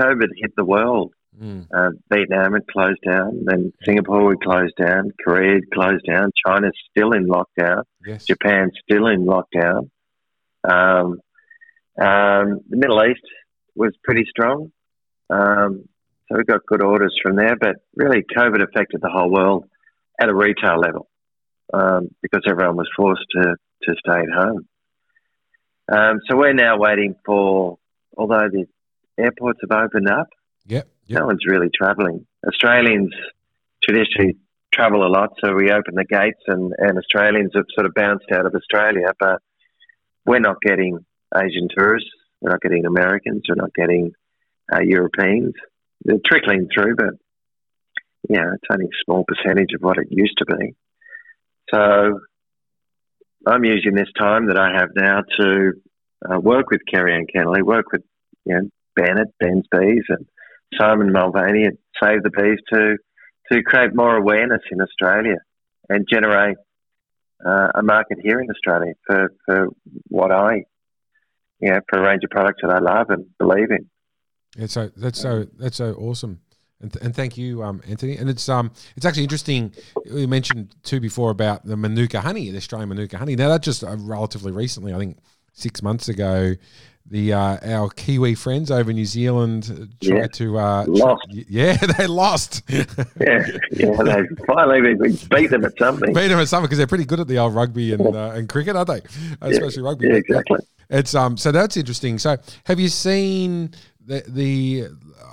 COVID 0.00 0.28
hit 0.36 0.52
the 0.56 0.64
world. 0.64 1.12
Mm. 1.40 1.66
Uh, 1.74 1.90
Vietnam 2.12 2.52
had 2.52 2.66
closed 2.68 3.00
down, 3.04 3.44
then 3.44 3.72
Singapore 3.84 4.30
had 4.30 4.40
closed 4.40 4.74
down, 4.80 5.10
Korea 5.24 5.54
had 5.54 5.70
closed 5.72 6.04
down, 6.06 6.30
China's 6.46 6.72
still 6.90 7.12
in 7.12 7.26
lockdown, 7.26 7.82
Yes, 8.06 8.26
Japan's 8.26 8.72
still 8.82 9.08
in 9.08 9.26
lockdown. 9.26 9.90
Um, 10.62 11.20
um, 12.00 12.60
the 12.68 12.76
Middle 12.76 13.04
East 13.04 13.24
was 13.74 13.92
pretty 14.04 14.26
strong, 14.30 14.70
um, 15.28 15.88
so 16.28 16.38
we 16.38 16.44
got 16.44 16.64
good 16.66 16.82
orders 16.82 17.14
from 17.22 17.36
there. 17.36 17.56
But 17.56 17.76
really, 17.96 18.22
COVID 18.22 18.62
affected 18.62 19.00
the 19.02 19.10
whole 19.10 19.30
world 19.30 19.64
at 20.20 20.28
a 20.28 20.34
retail 20.34 20.78
level 20.78 21.08
um, 21.72 22.08
because 22.22 22.42
everyone 22.46 22.76
was 22.76 22.88
forced 22.96 23.26
to 23.32 23.56
to 23.82 23.94
stay 23.98 24.20
at 24.20 24.30
home. 24.32 24.66
Um, 25.92 26.20
so 26.28 26.36
we're 26.36 26.54
now 26.54 26.78
waiting 26.78 27.14
for, 27.26 27.78
although 28.16 28.48
the 28.50 28.66
airports 29.18 29.60
have 29.68 29.84
opened 29.84 30.08
up, 30.08 30.28
yep, 30.66 30.88
yep. 31.06 31.20
no 31.20 31.26
one's 31.26 31.46
really 31.46 31.70
travelling. 31.74 32.26
Australians 32.46 33.12
traditionally 33.82 34.36
travel 34.72 35.06
a 35.06 35.08
lot, 35.08 35.30
so 35.42 35.54
we 35.54 35.70
open 35.70 35.94
the 35.94 36.04
gates, 36.04 36.40
and, 36.46 36.72
and 36.78 36.98
Australians 36.98 37.52
have 37.54 37.66
sort 37.74 37.86
of 37.86 37.94
bounced 37.94 38.26
out 38.32 38.46
of 38.46 38.54
Australia, 38.54 39.12
but 39.20 39.40
we're 40.26 40.40
not 40.40 40.60
getting 40.60 40.98
Asian 41.36 41.68
tourists, 41.74 42.10
we're 42.40 42.50
not 42.50 42.60
getting 42.60 42.86
Americans, 42.86 43.42
we're 43.48 43.54
not 43.54 43.74
getting 43.74 44.12
uh, 44.72 44.80
Europeans. 44.80 45.52
They're 46.04 46.18
trickling 46.24 46.68
through, 46.74 46.96
but 46.96 47.14
yeah, 48.28 48.52
it's 48.54 48.64
only 48.70 48.86
a 48.86 49.04
small 49.04 49.24
percentage 49.24 49.74
of 49.74 49.82
what 49.82 49.98
it 49.98 50.08
used 50.10 50.38
to 50.38 50.46
be. 50.46 50.74
So 51.72 52.20
I'm 53.46 53.64
using 53.64 53.94
this 53.94 54.08
time 54.18 54.46
that 54.48 54.58
I 54.58 54.78
have 54.78 54.90
now 54.94 55.22
to 55.38 55.72
uh, 56.28 56.40
work 56.40 56.70
with 56.70 56.80
Kerri-Anne 56.92 57.26
Kennerley, 57.34 57.62
work 57.62 57.92
with 57.92 58.02
you 58.44 58.54
know 58.54 58.68
Bennett, 58.96 59.28
Ben's 59.38 59.66
Bees, 59.70 60.04
and 60.08 60.26
Simon 60.78 61.12
Mulvany 61.12 61.66
at 61.66 61.74
Save 62.02 62.22
the 62.22 62.30
Bees 62.30 62.58
to 62.72 62.96
to 63.52 63.62
create 63.62 63.94
more 63.94 64.16
awareness 64.16 64.62
in 64.70 64.80
Australia 64.80 65.36
and 65.88 66.06
generate 66.10 66.56
uh, 67.44 67.68
a 67.74 67.82
market 67.82 68.18
here 68.22 68.40
in 68.40 68.48
Australia 68.50 68.94
for, 69.06 69.32
for 69.44 69.68
what 70.08 70.32
I, 70.32 70.64
you 71.60 71.70
know, 71.70 71.80
for 71.88 71.98
a 71.98 72.02
range 72.02 72.24
of 72.24 72.30
products 72.30 72.60
that 72.62 72.70
I 72.70 72.78
love 72.78 73.10
and 73.10 73.26
believe 73.38 73.70
in. 73.70 73.88
Yeah, 74.56 74.66
so 74.66 74.90
that's 74.96 75.20
so 75.20 75.46
that's 75.58 75.76
so 75.76 75.94
awesome, 75.94 76.40
and, 76.80 76.92
th- 76.92 77.04
and 77.04 77.14
thank 77.14 77.36
you, 77.36 77.62
um, 77.64 77.82
Anthony. 77.88 78.16
And 78.16 78.30
it's 78.30 78.48
um 78.48 78.70
it's 78.96 79.04
actually 79.04 79.24
interesting. 79.24 79.72
We 80.10 80.26
mentioned 80.26 80.76
too 80.84 81.00
before 81.00 81.30
about 81.30 81.66
the 81.66 81.76
Manuka 81.76 82.20
honey, 82.20 82.50
the 82.50 82.58
Australian 82.58 82.88
Manuka 82.88 83.18
honey. 83.18 83.34
Now 83.34 83.48
that 83.48 83.62
just 83.62 83.82
uh, 83.82 83.96
relatively 83.98 84.52
recently, 84.52 84.94
I 84.94 84.98
think 84.98 85.18
six 85.52 85.82
months 85.82 86.08
ago, 86.08 86.54
the 87.06 87.34
uh, 87.34 87.58
our 87.62 87.90
Kiwi 87.90 88.34
friends 88.34 88.70
over 88.70 88.90
in 88.90 88.96
New 88.96 89.04
Zealand 89.04 89.64
tried 90.02 90.16
Yeah. 90.16 90.26
to 90.28 90.58
uh, 90.58 90.84
Lost. 90.88 91.26
yeah, 91.30 91.76
they 91.98 92.06
lost. 92.06 92.62
Yeah, 92.70 93.46
yeah. 93.72 94.02
They 94.02 94.22
finally 94.46 94.94
we, 94.96 95.18
beat 95.30 95.50
them 95.50 95.64
at 95.64 95.76
something. 95.78 96.12
Beat 96.14 96.28
them 96.28 96.38
at 96.40 96.48
something 96.48 96.64
because 96.66 96.78
they're 96.78 96.86
pretty 96.86 97.04
good 97.04 97.20
at 97.20 97.28
the 97.28 97.38
old 97.38 97.54
rugby 97.54 97.92
and 97.92 98.06
uh, 98.16 98.32
and 98.34 98.48
cricket, 98.48 98.74
aren't 98.76 98.88
they? 98.88 99.00
Especially 99.42 99.82
rugby. 99.82 100.08
Yeah, 100.08 100.14
exactly. 100.16 100.58
It's 100.90 101.14
um 101.14 101.36
so 101.36 101.52
that's 101.52 101.76
interesting. 101.76 102.18
So 102.18 102.36
have 102.64 102.80
you 102.80 102.88
seen 102.88 103.72
the 104.04 104.22
the 104.26 104.86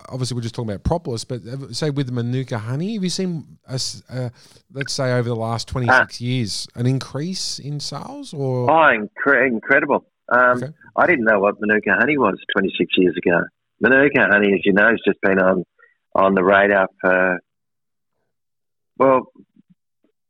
obviously 0.09 0.35
we're 0.35 0.41
just 0.41 0.55
talking 0.55 0.69
about 0.71 0.83
propolis, 0.83 1.23
but 1.23 1.41
say 1.73 1.89
with 1.89 2.11
Manuka 2.11 2.57
honey, 2.59 2.95
have 2.95 3.03
you 3.03 3.09
seen 3.09 3.57
us 3.67 4.03
uh, 4.09 4.29
let's 4.73 4.93
say 4.93 5.13
over 5.13 5.27
the 5.29 5.35
last 5.35 5.67
twenty 5.69 5.87
six 5.87 6.19
years 6.21 6.67
an 6.75 6.85
increase 6.85 7.59
in 7.59 7.79
sales 7.79 8.33
or 8.33 8.69
Oh, 8.69 9.07
incre- 9.07 9.47
incredible! 9.47 10.05
Um, 10.29 10.63
Okay. 10.63 10.73
I 10.95 11.07
didn't 11.07 11.25
know 11.25 11.39
what 11.39 11.59
Manuka 11.59 11.93
honey 11.97 12.17
was 12.17 12.37
26 12.57 12.93
years 12.97 13.15
ago. 13.17 13.41
Manuka 13.79 14.27
honey, 14.29 14.53
as 14.53 14.61
you 14.65 14.73
know, 14.73 14.89
has 14.89 14.99
just 15.05 15.21
been 15.21 15.39
on 15.39 15.63
on 16.13 16.35
the 16.35 16.43
radar 16.43 16.87
for 16.99 17.39
well, 18.97 19.31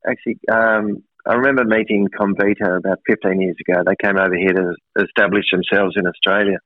actually, 0.08 0.40
um, 0.50 1.04
I 1.28 1.34
remember 1.34 1.66
meeting 1.66 2.08
Comvita 2.08 2.78
about 2.78 3.00
15 3.06 3.42
years 3.42 3.58
ago. 3.60 3.84
They 3.86 3.96
came 4.02 4.18
over 4.18 4.36
here 4.36 4.54
to 4.54 5.04
establish 5.04 5.46
themselves 5.52 5.96
in 5.98 6.08
Australia, 6.08 6.58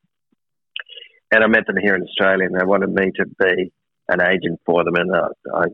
and 1.32 1.44
I 1.44 1.48
met 1.48 1.66
them 1.66 1.78
here 1.82 1.96
in 1.96 2.04
Australia, 2.04 2.46
and 2.46 2.60
they 2.60 2.66
wanted 2.66 2.92
me 2.92 3.12
to 3.16 3.26
be 3.40 3.72
an 4.10 4.22
agent 4.22 4.60
for 4.66 4.84
them, 4.84 4.96
and 4.96 5.16
I 5.16 5.28
I, 5.54 5.66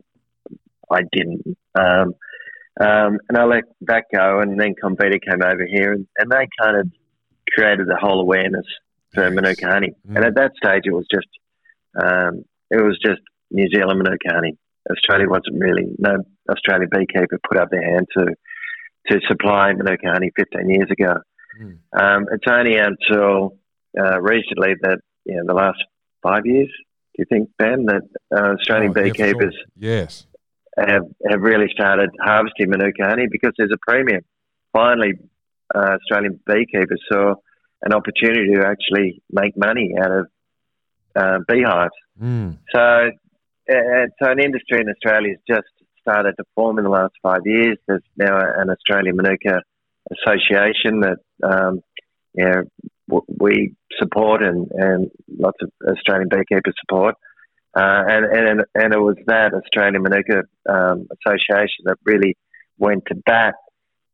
I 0.90 1.00
didn't. 1.12 1.42
Um, 1.74 2.14
um, 2.80 3.18
and 3.28 3.36
I 3.36 3.44
let 3.44 3.64
that 3.82 4.04
go, 4.14 4.40
and 4.40 4.58
then 4.58 4.74
Comvita 4.82 5.20
came 5.22 5.42
over 5.42 5.66
here, 5.66 5.92
and, 5.92 6.06
and 6.16 6.30
they 6.30 6.48
kind 6.60 6.78
of 6.78 6.90
created 7.50 7.86
the 7.86 7.96
whole 8.00 8.20
awareness 8.20 8.66
for 9.14 9.30
Manuka 9.30 9.66
honey. 9.66 9.92
Mm. 10.08 10.16
And 10.16 10.24
at 10.24 10.34
that 10.36 10.52
stage, 10.56 10.82
it 10.86 10.92
was 10.92 11.06
just 11.10 11.28
um, 12.00 12.44
it 12.70 12.82
was 12.82 12.98
just 13.04 13.20
New 13.50 13.68
Zealand 13.68 13.98
Manuka 13.98 14.32
honey. 14.32 14.56
Australia 14.90 15.28
wasn't 15.28 15.60
really 15.60 15.86
no 15.98 16.24
Australian 16.50 16.88
beekeeper 16.90 17.38
put 17.48 17.58
up 17.58 17.70
their 17.70 17.82
hand 17.82 18.06
to 18.16 18.26
to 19.08 19.20
supply 19.28 19.72
Manuka 19.72 20.10
honey 20.12 20.30
15 20.36 20.70
years 20.70 20.90
ago. 20.90 21.14
Mm. 21.60 21.78
Um, 21.92 22.26
it's 22.32 22.44
only 22.48 22.76
until 22.76 23.56
uh, 23.98 24.20
recently 24.20 24.74
that 24.82 24.98
you 25.24 25.36
know 25.36 25.44
the 25.46 25.54
last 25.54 25.82
five 26.22 26.46
years. 26.46 26.70
Do 27.14 27.18
you 27.22 27.26
think 27.28 27.50
Ben 27.58 27.86
that 27.86 28.02
uh, 28.34 28.54
Australian 28.54 28.92
Oh, 28.96 29.00
yeah, 29.00 29.12
sure. 29.12 29.26
beekeepers 29.26 29.56
yes. 29.76 30.26
have 30.78 31.02
have 31.28 31.40
really 31.42 31.68
started 31.70 32.08
harvesting 32.20 32.70
Manuka 32.70 33.04
honey 33.04 33.26
because 33.30 33.52
there's 33.58 33.72
a 33.72 33.78
premium. 33.86 34.22
Finally, 34.72 35.12
uh, 35.74 35.96
Australian 35.96 36.40
beekeepers 36.46 37.02
saw 37.10 37.34
an 37.82 37.92
opportunity 37.92 38.54
to 38.54 38.66
actually 38.66 39.22
make 39.30 39.56
money 39.56 39.94
out 40.00 40.12
of 40.12 40.26
uh, 41.16 41.38
beehives. 41.48 41.90
Mm. 42.20 42.58
So, 42.74 42.80
uh, 42.80 44.06
so 44.22 44.30
an 44.30 44.40
industry 44.40 44.80
in 44.80 44.88
Australia 44.88 45.30
has 45.30 45.56
just 45.56 45.68
started 46.00 46.34
to 46.38 46.44
form 46.54 46.78
in 46.78 46.84
the 46.84 46.90
last 46.90 47.14
five 47.22 47.42
years. 47.44 47.78
There's 47.86 48.02
now 48.16 48.38
an 48.38 48.70
Australian 48.70 49.16
Manuka 49.16 49.62
Association 50.10 51.00
that 51.00 51.18
um, 51.42 51.80
you 52.34 52.44
know, 52.44 52.62
w- 53.08 53.26
we 53.40 53.74
support 53.98 54.42
and, 54.42 54.68
and 54.72 55.10
lots 55.28 55.58
of 55.62 55.70
Australian 55.88 56.28
beekeepers 56.28 56.74
support. 56.80 57.14
Uh, 57.74 58.02
and, 58.06 58.24
and 58.26 58.62
and 58.74 58.92
it 58.92 59.00
was 59.00 59.16
that 59.26 59.54
Australian 59.54 60.02
Manuka 60.02 60.42
um, 60.68 61.08
Association 61.16 61.84
that 61.84 61.96
really 62.04 62.36
went 62.78 63.04
to 63.06 63.14
bat 63.14 63.54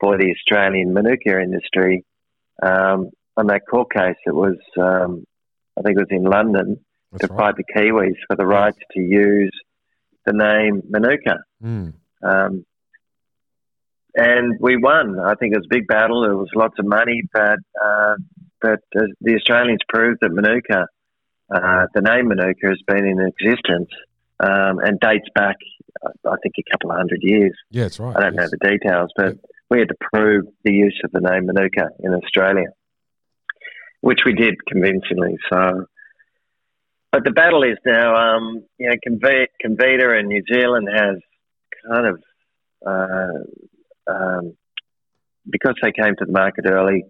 for 0.01 0.17
the 0.17 0.33
Australian 0.33 0.93
Manuka 0.93 1.41
industry 1.41 2.05
um, 2.63 3.11
on 3.37 3.47
that 3.49 3.63
court 3.69 3.91
case. 3.93 4.17
It 4.27 4.35
was, 4.35 4.57
um, 4.79 5.25
I 5.79 5.83
think, 5.83 5.99
it 5.99 6.01
was 6.01 6.09
in 6.11 6.25
London 6.25 6.81
That's 7.13 7.27
to 7.27 7.35
right. 7.35 7.55
fight 7.55 7.57
the 7.57 7.65
Kiwis 7.75 8.17
for 8.27 8.37
the 8.37 8.47
rights 8.47 8.79
to 8.93 9.01
use 9.01 9.53
the 10.27 10.33
name 10.33 10.83
Manuka. 10.89 11.39
Mm. 11.63 11.95
Um, 12.23 12.65
and 14.15 14.59
we 14.61 14.77
won. 14.77 15.19
I 15.21 15.35
think 15.35 15.55
it 15.55 15.59
was 15.59 15.67
a 15.71 15.75
big 15.75 15.87
battle. 15.87 16.23
There 16.23 16.37
was 16.37 16.51
lots 16.55 16.75
of 16.79 16.87
money, 16.87 17.23
but 17.33 17.59
uh, 17.83 18.15
but 18.61 18.81
uh, 18.97 19.07
the 19.21 19.37
Australians 19.37 19.81
proved 19.89 20.19
that 20.23 20.31
Manuka, 20.31 20.87
uh, 21.55 21.87
the 21.95 22.01
name 22.01 22.29
Manuka, 22.29 22.69
has 22.69 22.83
been 22.87 23.07
in 23.07 23.21
existence 23.21 23.91
um, 24.41 24.81
and 24.81 24.99
dates 24.99 25.29
back, 25.35 25.57
I 26.05 26.35
think, 26.43 26.55
a 26.59 26.71
couple 26.73 26.91
of 26.91 26.97
hundred 26.97 27.21
years. 27.23 27.57
Yeah, 27.71 27.85
that's 27.85 28.01
right. 28.01 28.17
I 28.17 28.21
don't 28.21 28.35
yes. 28.35 28.51
know 28.51 28.59
the 28.61 28.69
details, 28.69 29.11
but 29.17 29.37
we 29.71 29.79
had 29.79 29.89
to 29.89 29.95
prove 30.13 30.47
the 30.65 30.73
use 30.73 31.01
of 31.05 31.11
the 31.13 31.21
name 31.21 31.47
Manuka 31.47 31.91
in 32.01 32.15
Australia, 32.15 32.69
which 34.01 34.21
we 34.25 34.33
did 34.33 34.55
convincingly. 34.67 35.37
So, 35.53 35.87
but 37.13 37.25
the 37.25 37.31
battle 37.31 37.63
is 37.63 37.79
now, 37.85 38.15
um, 38.17 38.65
you 38.79 38.89
know, 38.89 38.97
Comvita 39.07 40.21
in 40.21 40.29
New 40.29 40.43
Zealand 40.51 40.89
has 40.93 41.17
kind 41.91 42.07
of, 42.07 42.23
uh, 42.87 44.13
um, 44.13 44.57
because 45.49 45.75
they 45.83 45.93
came 45.93 46.15
to 46.17 46.25
the 46.25 46.33
market 46.33 46.65
early, 46.67 47.05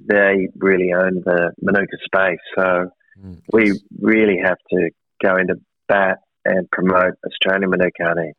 they 0.00 0.48
really 0.56 0.92
own 0.92 1.22
the 1.24 1.52
Manuka 1.60 1.96
space. 2.04 2.40
So 2.56 2.90
Mm. 3.24 3.40
we 3.52 3.72
really 4.00 4.38
have 4.44 4.58
to 4.70 4.90
go 5.22 5.36
into 5.36 5.56
bat 5.88 6.18
and 6.44 6.70
promote 6.70 7.14
Australian 7.26 7.70
Manuka 7.70 8.04
honey. 8.04 8.32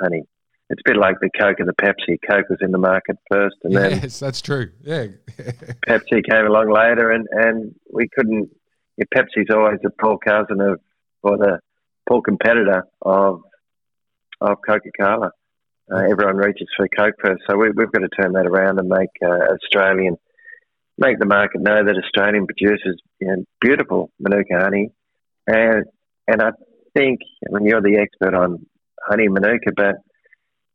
honey. 0.00 0.22
It's 0.68 0.80
a 0.84 0.90
bit 0.90 0.96
like 0.96 1.16
the 1.20 1.30
Coke 1.38 1.60
and 1.60 1.68
the 1.68 1.74
Pepsi. 1.74 2.18
Coke 2.28 2.48
was 2.50 2.58
in 2.60 2.72
the 2.72 2.78
market 2.78 3.16
first, 3.30 3.56
and 3.62 3.76
then 3.76 4.02
yes, 4.02 4.18
that's 4.18 4.42
true. 4.42 4.72
Yeah. 4.82 5.06
Pepsi 5.86 6.28
came 6.28 6.46
along 6.46 6.72
later, 6.72 7.10
and, 7.10 7.26
and 7.30 7.74
we 7.92 8.08
couldn't. 8.08 8.50
Yeah, 8.96 9.04
Pepsi's 9.14 9.50
always 9.50 9.78
the 9.82 9.90
poor 9.90 10.18
cousin 10.18 10.60
of, 10.60 10.80
or 11.22 11.36
the 11.36 11.60
poor 12.08 12.20
competitor 12.22 12.84
of 13.02 13.42
of 14.40 14.58
Coca 14.66 14.90
Cola. 15.00 15.30
Uh, 15.92 16.02
everyone 16.10 16.36
reaches 16.36 16.66
for 16.76 16.88
Coke 16.88 17.14
first, 17.22 17.42
so 17.48 17.56
we, 17.56 17.70
we've 17.70 17.92
got 17.92 18.00
to 18.00 18.08
turn 18.08 18.32
that 18.32 18.46
around 18.46 18.80
and 18.80 18.88
make 18.88 19.10
uh, 19.24 19.54
Australian, 19.54 20.16
make 20.98 21.20
the 21.20 21.26
market 21.26 21.60
know 21.60 21.84
that 21.84 21.96
Australian 21.96 22.46
produces 22.46 23.00
you 23.20 23.28
know, 23.28 23.44
beautiful 23.60 24.10
Manuka 24.18 24.58
honey, 24.58 24.90
and 25.46 25.84
and 26.26 26.42
I 26.42 26.50
think 26.96 27.20
I 27.48 27.52
mean 27.52 27.68
you're 27.68 27.82
the 27.82 27.98
expert 27.98 28.34
on 28.34 28.66
honey 29.06 29.28
Manuka, 29.28 29.70
but 29.76 29.94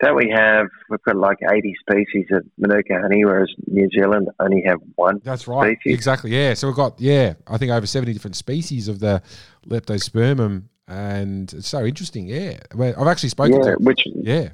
don't 0.02 0.16
we 0.16 0.32
have 0.36 0.68
we've 0.90 1.02
got 1.04 1.16
like 1.16 1.38
80 1.50 1.74
species 1.80 2.26
of 2.32 2.44
Manuka 2.58 3.00
honey, 3.02 3.24
whereas 3.24 3.50
New 3.68 3.88
Zealand 3.90 4.30
only 4.40 4.64
have 4.66 4.80
one. 4.96 5.22
That's 5.24 5.48
right. 5.48 5.78
Species. 5.80 5.96
Exactly. 5.98 6.32
Yeah. 6.32 6.54
So 6.56 6.68
we've 6.68 6.76
got 6.76 7.00
yeah, 7.00 7.34
I 7.48 7.58
think 7.58 7.72
over 7.72 7.86
seventy 7.86 8.14
different 8.14 8.36
species 8.36 8.88
of 8.88 9.00
the 9.00 9.22
leptospermum, 9.68 10.64
and 10.88 11.54
it's 11.54 11.68
so 11.68 11.86
interesting. 11.86 12.28
Yeah, 12.28 12.58
Well, 12.76 12.94
I've 12.98 13.08
actually 13.08 13.30
spoken 13.30 13.56
Yeah, 13.56 13.72
to 13.72 13.78
which 13.80 14.02
yeah. 14.06 14.50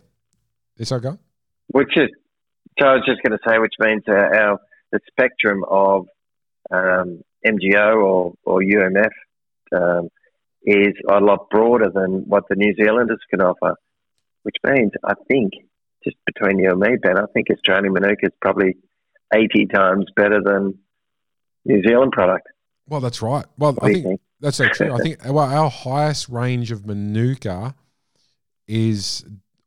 Is 0.77 0.89
that 0.89 1.17
which 1.69 1.97
is 1.97 2.09
so 2.79 2.85
I 2.87 2.93
was 2.93 3.03
just 3.07 3.21
going 3.23 3.37
to 3.37 3.49
say, 3.49 3.57
which 3.57 3.73
means 3.79 4.03
uh, 4.07 4.13
our 4.13 4.59
the 4.91 4.99
spectrum 5.09 5.63
of 5.69 6.07
um, 6.71 7.21
MGO 7.45 8.03
or 8.03 8.33
or 8.43 8.59
UMF 8.61 9.11
um, 9.73 10.09
is 10.63 10.93
a 11.09 11.19
lot 11.19 11.49
broader 11.49 11.89
than 11.93 12.27
what 12.27 12.43
the 12.49 12.55
New 12.55 12.73
Zealanders 12.75 13.19
can 13.29 13.41
offer. 13.41 13.75
Which 14.47 14.55
means, 14.63 14.91
I 15.03 15.13
think, 15.27 15.51
just 16.05 16.15
between 16.25 16.57
you 16.59 16.69
and 16.71 16.79
me, 16.79 16.95
Ben, 17.03 17.17
I 17.17 17.25
think 17.33 17.47
Australian 17.51 17.91
Manuka 17.91 18.27
is 18.27 18.31
probably 18.41 18.77
eighty 19.33 19.65
times 19.65 20.05
better 20.15 20.39
than 20.41 20.77
New 21.65 21.81
Zealand 21.85 22.13
product. 22.13 22.47
Well, 22.87 23.01
that's 23.01 23.21
right. 23.21 23.45
Well, 23.57 23.73
What 23.73 23.83
I 23.89 23.93
think 23.93 24.05
think? 24.05 24.21
that's 24.39 24.55
so 24.55 24.69
true. 24.69 24.93
I 24.93 24.99
think 24.99 25.17
well, 25.25 25.39
our 25.39 25.69
highest 25.69 26.29
range 26.29 26.71
of 26.71 26.85
Manuka 26.85 27.75
is 28.69 29.25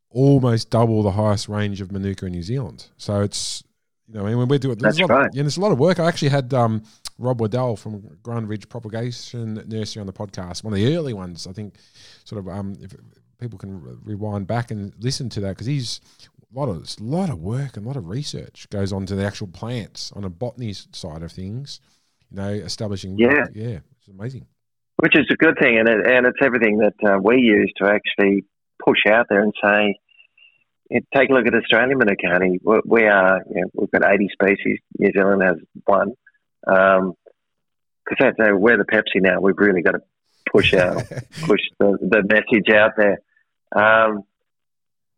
almost 0.08 0.70
double 0.70 1.02
the 1.02 1.10
highest 1.10 1.46
range 1.46 1.82
of 1.82 1.92
Manuka 1.92 2.24
in 2.24 2.32
New 2.32 2.42
Zealand. 2.42 2.88
So 2.96 3.20
it's 3.20 3.62
you 4.08 4.14
know, 4.14 4.24
I 4.24 4.30
mean, 4.30 4.38
when 4.38 4.48
we're 4.48 4.58
doing 4.58 4.78
That's 4.78 4.98
right. 5.02 5.28
yeah, 5.34 5.42
there's 5.42 5.58
a 5.58 5.60
lot 5.60 5.72
of 5.72 5.78
work. 5.78 6.00
I 6.00 6.08
actually 6.08 6.30
had 6.30 6.54
um, 6.54 6.82
Rob 7.18 7.38
Waddell 7.38 7.76
from 7.76 8.16
Grand 8.22 8.48
Ridge 8.48 8.66
Propagation 8.70 9.62
Nursery 9.68 10.00
on 10.00 10.06
the 10.06 10.12
podcast, 10.14 10.64
one 10.64 10.72
of 10.72 10.78
the 10.78 10.96
early 10.96 11.12
ones. 11.12 11.46
I 11.46 11.52
think 11.52 11.74
sort 12.24 12.38
of 12.40 12.48
um, 12.48 12.76
if 12.80 12.94
people 13.40 13.58
can 13.58 13.80
re- 13.82 13.94
rewind 14.04 14.46
back 14.46 14.70
and 14.70 14.92
listen 14.98 15.28
to 15.30 15.40
that 15.40 15.50
because 15.50 15.66
he's 15.66 16.00
a 16.54 16.58
lot 16.58 16.68
of 16.68 16.76
a 17.00 17.02
lot 17.02 17.30
of 17.30 17.38
work 17.40 17.76
and 17.76 17.84
a 17.84 17.88
lot 17.88 17.96
of 17.96 18.08
research 18.08 18.68
goes 18.70 18.92
on 18.92 19.06
to 19.06 19.14
the 19.14 19.24
actual 19.24 19.46
plants 19.46 20.12
on 20.14 20.24
a 20.24 20.30
botany 20.30 20.72
side 20.72 21.22
of 21.22 21.32
things. 21.32 21.80
You 22.30 22.36
know, 22.36 22.48
establishing 22.50 23.18
Yeah. 23.18 23.46
yeah, 23.54 23.78
it's 23.98 24.08
amazing. 24.08 24.46
which 24.96 25.18
is 25.18 25.26
a 25.30 25.36
good 25.36 25.56
thing, 25.60 25.78
and 25.78 25.88
it, 25.88 26.06
and 26.06 26.26
it's 26.26 26.38
everything 26.42 26.78
that 26.78 26.94
uh, 27.08 27.18
we 27.22 27.36
use 27.38 27.72
to 27.78 27.88
actually 27.88 28.44
push 28.84 28.98
out 29.08 29.26
there 29.28 29.40
and 29.42 29.52
say, 29.62 29.94
take 31.14 31.30
a 31.30 31.32
look 31.32 31.46
at 31.46 31.54
Australian 31.54 31.98
Manuka 31.98 32.28
honey. 32.28 32.58
We, 32.84 33.04
are, 33.04 33.40
you 33.48 33.62
know, 33.62 33.70
we've 33.74 33.90
got 33.90 34.04
80 34.10 34.28
species. 34.32 34.78
New 34.98 35.10
Zealand 35.16 35.42
has 35.42 35.56
one. 35.84 36.12
Because 36.64 38.16
that's 38.18 38.36
uh, 38.40 38.56
we're 38.56 38.76
the 38.76 38.84
Pepsi 38.84 39.20
now. 39.22 39.40
We've 39.40 39.56
really 39.58 39.82
got 39.82 39.92
to 39.92 40.00
push 40.52 40.74
out, 40.74 41.04
push 41.42 41.60
the, 41.78 41.96
the 42.00 42.22
message 42.28 42.68
out 42.74 42.92
there, 42.96 43.18
um, 43.74 44.22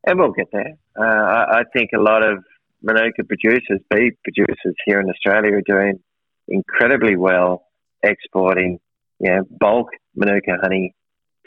and 0.07 0.19
we'll 0.19 0.33
get 0.33 0.49
there. 0.53 0.75
Uh, 0.99 1.03
I, 1.03 1.61
I 1.61 1.63
think 1.73 1.91
a 1.97 2.01
lot 2.01 2.25
of 2.25 2.45
Manuka 2.83 3.25
producers, 3.25 3.81
bee 3.91 4.13
producers 4.25 4.75
here 4.85 5.01
in 5.01 5.09
Australia, 5.09 5.53
are 5.53 5.63
doing 5.67 6.01
incredibly 6.49 7.17
well 7.17 7.65
exporting 8.03 8.81
you 9.21 9.31
know, 9.31 9.45
bulk 9.49 9.91
Manuka 10.17 10.59
honey 10.61 10.95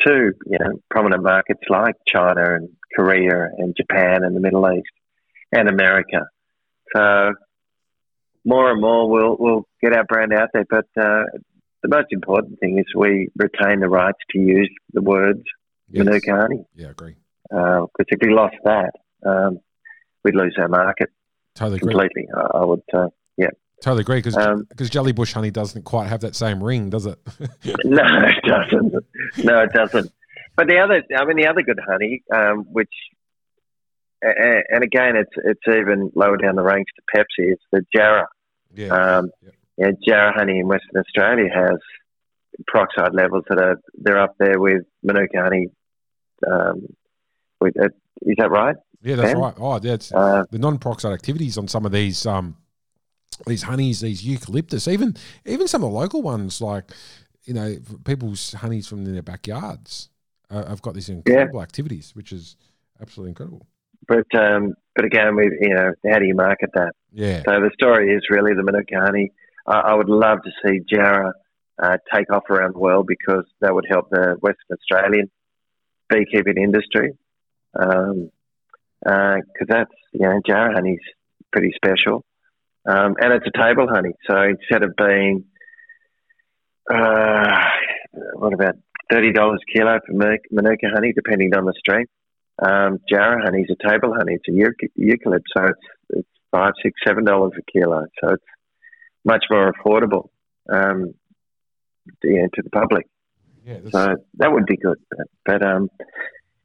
to, 0.06 0.32
you 0.46 0.58
know, 0.60 0.80
prominent 0.89 1.24
markets 1.24 1.62
like 1.70 1.96
China 2.08 2.56
and 2.56 2.70
Korea 2.96 3.50
and 3.58 3.76
Japan 3.76 4.24
and 4.24 4.36
the 4.36 4.39
Middle 4.39 4.70
East 4.72 4.88
and 5.52 5.70
America. 5.70 6.28
So 6.96 7.34
more 8.46 8.72
and 8.72 8.82
more 8.82 9.10
we'll, 9.10 9.36
we'll 9.38 9.68
get 9.82 9.94
our 9.94 10.06
brand 10.06 10.34
out 10.34 10.50
there. 10.54 10.65
But 10.70 10.86
uh, 10.98 11.24
the 11.82 11.89
most 11.89 12.08
important 12.12 12.60
thing 12.60 12.80
is 12.80 12.86
we 12.96 13.30
retain 13.36 13.80
the 13.80 13.89
rights 13.89 14.20
to 14.32 14.39
use 14.39 14.70
the 14.94 15.02
words 15.02 15.44
Yes. 15.89 16.06
Manuka 16.06 16.36
honey. 16.36 16.65
Yeah, 16.76 16.89
agree. 16.89 17.15
Because 17.50 17.88
if 18.08 18.19
we 18.21 18.34
lost 18.34 18.56
that, 18.63 18.91
um, 19.26 19.60
we'd 20.24 20.36
lose 20.36 20.56
our 20.60 20.67
market 20.67 21.10
Totally 21.56 21.80
completely. 21.80 22.28
I, 22.36 22.58
I 22.58 22.65
would, 22.65 22.82
uh, 22.93 23.08
yeah. 23.38 23.50
Totally 23.82 24.02
agree 24.02 24.17
because 24.17 24.36
Um, 24.36 24.67
jellybush 24.74 25.34
honey 25.34 25.52
doesn't 25.52 25.84
quite 25.84 26.08
have 26.08 26.21
that 26.21 26.36
same 26.36 26.63
ring, 26.63 26.89
does 26.89 27.06
it? 27.06 27.17
no, 27.86 28.04
it 28.04 28.43
doesn't. 28.45 28.93
No, 29.43 29.62
it 29.62 29.71
doesn't. 29.74 30.12
But 30.56 30.67
the 30.67 30.80
other, 30.80 31.04
I 31.17 31.26
mean, 31.26 31.38
the 31.38 31.48
other 31.48 31.62
good 31.62 31.80
honey, 31.88 32.24
um, 32.34 32.65
which, 32.71 32.91
and 34.21 34.84
again, 34.84 35.15
it's 35.15 35.32
it's 35.43 35.62
even 35.67 36.12
lower 36.15 36.38
down 36.38 36.56
the 36.56 36.63
ranks 36.63 36.91
to 36.95 37.02
Pepsi. 37.17 37.52
is 37.54 37.60
the 37.71 37.86
Jarrah. 37.95 38.28
yeah. 38.74 38.88
Um, 38.88 39.32
Yep. 39.43 39.54
yeah, 39.78 39.91
Jarrah 40.08 40.34
honey 40.36 40.60
in 40.60 40.67
Western 40.67 40.98
Australia 41.02 41.50
has 41.54 41.78
peroxide 42.68 43.13
levels 43.13 43.44
that 43.50 43.60
are 43.60 43.80
they're 43.96 44.20
up 44.20 44.36
there 44.39 44.60
with 44.60 44.84
Manuka 45.04 45.41
honey. 45.41 45.68
Um, 46.46 46.88
with, 47.62 47.80
uh, 47.80 47.89
is 48.22 48.36
that 48.38 48.52
right? 48.52 48.76
yeah, 49.02 49.15
that's 49.15 49.34
right. 49.34 49.54
Oh, 49.58 49.80
yeah, 49.82 49.94
it's 49.94 50.12
Uh, 50.13 50.44
the 50.52 50.60
non-peroxide 50.60 51.13
activities 51.13 51.58
on 51.58 51.68
some 51.68 51.86
of 51.86 51.91
these 51.91 52.26
um 52.26 52.58
these 53.46 53.63
honeys, 53.63 54.02
these 54.02 54.24
eucalyptus, 54.24 54.88
even 54.88 55.15
even 55.46 55.68
some 55.68 55.84
of 55.84 55.91
the 55.91 55.98
local 55.98 56.22
ones, 56.22 56.62
like 56.62 56.91
you 57.44 57.54
know, 57.54 57.76
people's 58.06 58.54
honeys 58.54 58.88
from 58.88 59.06
their 59.06 59.22
backyards. 59.22 60.10
Uh, 60.50 60.63
have 60.68 60.82
got 60.82 60.94
these 60.94 61.10
incredible 61.10 61.60
activities, 61.62 62.15
which 62.15 62.32
is 62.32 62.56
absolutely 63.02 63.32
incredible. 63.32 63.65
but 64.08 64.28
um, 64.39 64.74
but 64.96 65.04
again, 65.04 65.36
we 65.36 65.46
you 65.60 65.74
know, 65.74 65.91
how 66.12 66.20
do 66.20 66.26
you 66.26 66.36
market 66.36 66.70
that? 66.76 66.94
Yeah, 67.12 67.41
So 67.46 67.52
the 67.62 67.72
story 67.74 68.13
is 68.13 68.22
really 68.30 68.54
the 68.54 68.62
Manuka 68.63 69.00
honey. 69.00 69.32
I, 69.65 69.80
I 69.80 69.94
would 69.96 70.10
love 70.10 70.39
to 70.44 70.52
see 70.63 70.82
Jarrah 70.88 71.34
uh, 71.81 71.97
take 72.13 72.31
off 72.31 72.49
around 72.49 72.73
the 72.75 72.79
world 72.79 73.07
because 73.07 73.45
that 73.61 73.73
would 73.73 73.85
help 73.89 74.09
the 74.09 74.35
Western 74.39 74.77
Australian 74.77 75.29
beekeeping 76.09 76.57
industry. 76.57 77.13
Because 77.73 79.67
that's, 79.67 79.91
you 80.13 80.21
know, 80.21 80.39
Jarrah 80.45 80.73
honey's 80.73 80.99
pretty 81.51 81.73
special. 81.75 82.23
Um, 82.88 83.15
and 83.19 83.33
it's 83.33 83.45
a 83.47 83.61
table 83.61 83.88
honey. 83.89 84.13
So 84.29 84.41
instead 84.41 84.83
of 84.83 84.95
being, 84.95 85.45
uh, 86.89 87.65
what 88.35 88.53
about 88.53 88.75
$30 89.11 89.35
a 89.35 89.57
kilo 89.73 89.99
for 90.05 90.13
Manuka 90.13 90.43
Manuka 90.51 90.88
honey, 90.93 91.13
depending 91.13 91.55
on 91.55 91.65
the 91.65 91.73
strength, 91.77 92.11
Um, 92.61 92.99
Jarrah 93.09 93.43
honey 93.43 93.63
is 93.63 93.69
a 93.69 93.89
table 93.89 94.13
honey. 94.15 94.38
It's 94.39 94.47
a 94.47 94.51
eucalypt, 94.51 95.43
so 95.55 95.65
it's 95.65 95.88
it's 96.11 96.29
five, 96.51 96.71
six, 96.81 96.93
seven 97.05 97.25
dollars 97.25 97.51
a 97.57 97.61
kilo. 97.69 98.05
So 98.21 98.29
it's 98.35 98.43
much 99.25 99.43
more 99.51 99.73
affordable 99.73 100.29
um, 100.69 101.13
to, 102.22 102.48
to 102.54 102.62
the 102.63 102.70
public. 102.70 103.06
Yeah, 103.65 103.80
that's 103.80 103.91
So 103.91 104.15
that 104.36 104.52
would 104.52 104.65
be 104.65 104.78
good. 104.78 104.98
But, 105.10 105.28
but 105.46 105.65
um, 105.65 105.89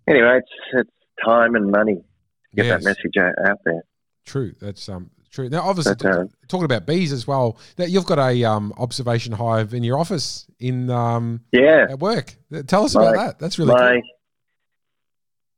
anyway, 0.07 0.39
it's 0.39 0.51
it's 0.73 0.91
time 1.25 1.55
and 1.55 1.71
money 1.71 1.95
to 1.97 2.57
get 2.57 2.67
Yes. 2.67 2.83
that 2.83 2.89
message 2.89 3.17
out, 3.47 3.59
there. 3.65 3.83
true. 4.27 4.53
That's 4.61 4.89
um 4.89 5.11
true. 5.31 5.49
Now, 5.49 5.63
obviously, 5.63 5.95
But, 5.99 6.07
uh, 6.07 6.25
talking 6.49 6.65
about 6.65 6.87
bees 6.87 7.13
as 7.13 7.27
well. 7.27 7.57
That 7.77 7.91
you've 7.91 8.07
got 8.07 8.19
a 8.19 8.45
um 8.45 8.73
observation 8.77 9.33
hive 9.33 9.73
in 9.75 9.83
your 9.83 9.99
office 9.99 10.47
in 10.59 10.91
um 10.91 11.41
Yeah, 11.53 11.87
at 11.91 11.99
work. 12.01 12.35
Tell 12.67 12.85
us 12.85 12.95
about 12.95 13.15
that. 13.17 13.39
That's 13.39 13.59
really 13.59 13.73
my 13.73 13.93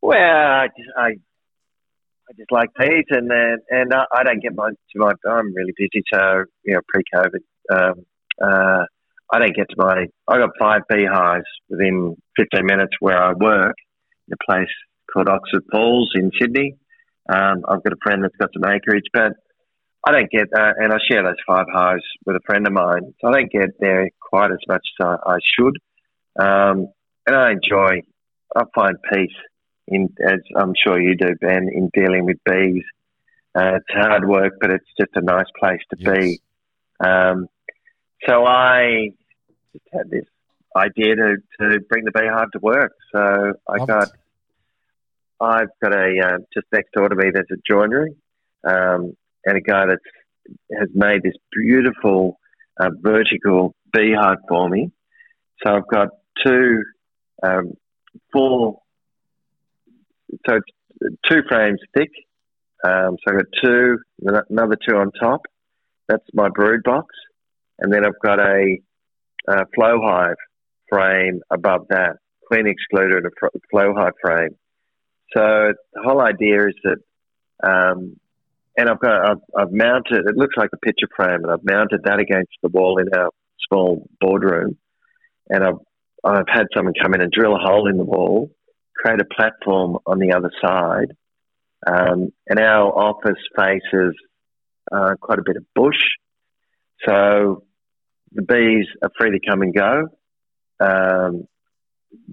cool. 0.03 0.11
well, 0.11 0.19
I 0.19 0.67
just 0.69 0.91
I, 0.97 1.07
I 1.09 2.33
just 2.37 2.53
like 2.53 2.69
bees, 2.79 3.05
and 3.11 3.31
then 3.31 3.57
and 3.71 3.93
I, 3.93 4.05
I 4.15 4.23
don't 4.25 4.41
get 4.41 4.55
my 4.55 4.71
to 4.71 4.99
my. 4.99 5.13
I'm 5.29 5.55
really 5.55 5.73
busy, 5.77 6.03
so 6.13 6.45
you 6.65 6.75
know, 6.75 6.81
pre-COVID, 6.89 7.43
um, 7.73 8.07
uh, 8.43 8.85
I 9.33 9.39
don't 9.39 9.57
get 9.57 9.69
to 9.71 9.77
my. 9.79 10.07
I 10.29 10.39
got 10.39 10.51
five 10.61 10.83
beehives 10.89 11.47
within 11.71 12.17
15 12.39 12.67
minutes 12.67 12.93
where 13.01 13.21
I 13.21 13.33
work 13.33 13.75
in 14.29 14.35
a 14.35 14.45
place 14.53 14.69
called 15.13 15.29
Oxford 15.29 15.65
Falls 15.73 16.11
in 16.15 16.31
Sydney. 16.39 16.77
Um, 17.29 17.65
I've 17.67 17.83
got 17.83 17.95
a 17.95 18.03
friend 18.03 18.23
that's 18.23 18.37
got 18.37 18.51
some 18.53 18.71
acreage, 18.71 19.07
but 19.13 19.33
I 20.07 20.13
don't 20.13 20.31
get, 20.31 20.49
uh, 20.55 20.73
and 20.79 20.93
I 20.93 20.99
share 21.11 21.23
those 21.23 21.37
five 21.47 21.67
hives 21.73 22.03
with 22.27 22.37
a 22.37 22.41
friend 22.45 22.67
of 22.67 22.73
mine, 22.75 23.15
so 23.21 23.29
I 23.29 23.33
don't 23.33 23.51
get 23.51 23.71
there 23.81 24.09
quite 24.21 24.51
as 24.51 24.59
much 24.69 24.83
as 25.01 25.07
I, 25.07 25.33
I 25.35 25.39
should. 25.57 25.79
Um, 26.39 26.89
and 27.27 27.37
I 27.37 27.53
enjoy, 27.53 28.03
I 28.55 28.63
find 28.75 28.97
peace 29.13 29.31
in, 29.89 30.09
as 30.27 30.41
I'm 30.57 30.75
sure 30.85 31.01
you 31.01 31.17
do, 31.17 31.35
Ben, 31.41 31.69
in 31.73 31.89
dealing 31.95 32.27
with 32.27 32.37
bees. 32.45 32.85
Uh, 33.55 33.77
it's 33.77 33.87
hard 33.91 34.27
work, 34.29 34.55
but 34.61 34.71
it's 34.71 34.89
just 34.99 35.11
a 35.15 35.21
nice 35.23 35.47
place 35.59 35.81
to 35.91 35.97
Yes. 35.99 36.15
be. 36.17 36.41
Um, 37.01 37.47
so 38.27 38.45
I 38.47 39.11
just 39.73 39.85
had 39.93 40.11
this 40.11 40.25
idea 40.77 41.17
to, 41.17 41.37
to 41.61 41.81
bring 41.89 42.05
the 42.05 42.13
beehive 42.13 42.51
to 42.53 42.59
work. 42.61 42.93
So 43.13 43.55
I 43.69 43.77
Love 43.79 43.89
got 43.89 44.03
it. 44.05 44.15
I've 45.41 45.69
got 45.83 45.93
a 45.93 46.21
uh, 46.25 46.39
just 46.55 46.67
next 46.73 46.93
door 46.93 47.09
to 47.09 47.17
me. 47.17 47.31
There's 47.33 47.47
a 47.51 47.57
joinery, 47.69 48.15
um, 48.65 49.17
and 49.45 49.57
a 49.57 49.61
guy 49.61 49.87
that 49.87 49.99
has 50.79 50.89
made 50.95 51.23
this 51.23 51.35
beautiful 51.53 52.39
uh, 52.79 52.91
vertical 53.01 53.75
beehive 53.93 54.39
for 54.49 54.69
me. 54.69 54.93
So 55.65 55.75
I've 55.75 55.89
got 55.89 56.09
two, 56.45 56.83
um, 57.43 57.73
four, 58.33 58.81
so 60.49 60.61
two 61.29 61.43
frames 61.49 61.81
thick. 61.97 62.11
Um, 62.85 63.17
so 63.23 63.33
I've 63.33 63.39
got 63.39 63.47
two, 63.63 63.99
another 64.49 64.77
two 64.89 64.97
on 64.97 65.11
top. 65.13 65.43
That's 66.09 66.25
my 66.35 66.49
brood 66.49 66.83
box, 66.85 67.15
and 67.79 67.93
then 67.93 68.05
I've 68.05 68.19
got 68.25 68.39
a, 68.41 68.79
uh 69.49 69.65
flow 69.75 70.01
hive 70.03 70.37
frame 70.89 71.41
above 71.51 71.87
that, 71.89 72.17
queen 72.47 72.67
excluder 72.67 73.17
and 73.17 73.27
a 73.27 73.59
flow 73.71 73.95
hive 73.95 74.13
frame. 74.21 74.57
So 75.35 75.73
the 75.95 76.03
whole 76.03 76.21
idea 76.21 76.67
is 76.69 76.75
that, 76.85 76.99
um, 77.67 78.17
and 78.77 78.89
I've 78.89 79.01
got 79.01 79.31
I've, 79.31 79.43
I've 79.57 79.73
mounted. 79.73 80.27
It 80.27 80.37
looks 80.37 80.57
like 80.57 80.71
a 80.73 80.77
picture 80.79 81.09
frame, 81.17 81.43
and 81.45 81.51
I've 81.51 81.65
mounted 81.65 82.03
that 82.05 82.21
against 82.21 82.53
the 82.63 82.69
wall 82.69 82.99
in 82.99 83.09
our 83.19 83.31
small 83.69 84.09
boardroom. 84.21 84.77
And 85.49 85.65
I've 85.65 85.81
I've 86.25 86.49
had 86.49 86.67
someone 86.75 86.95
come 87.01 87.15
in 87.15 87.23
and 87.23 87.33
drill 87.33 87.57
a 87.57 87.59
hole 87.59 87.89
in 87.89 87.97
the 87.97 88.05
wall, 88.05 88.51
create 88.97 89.21
a 89.21 89.25
platform 89.25 89.99
on 90.07 90.19
the 90.19 90.33
other 90.33 90.51
side, 90.61 91.17
um, 91.87 92.33
and 92.47 92.59
our 92.61 92.93
office 92.93 93.41
faces 93.57 94.15
uh, 94.91 95.15
quite 95.21 95.39
a 95.39 95.43
bit 95.45 95.57
of 95.57 95.65
bush. 95.75 96.03
So 97.07 97.65
the 98.35 98.43
bees 98.43 98.87
are 99.03 99.11
free 99.19 99.31
to 99.31 99.41
come 99.47 99.63
and 99.63 99.75
go. 99.75 100.09
Um, 100.81 101.47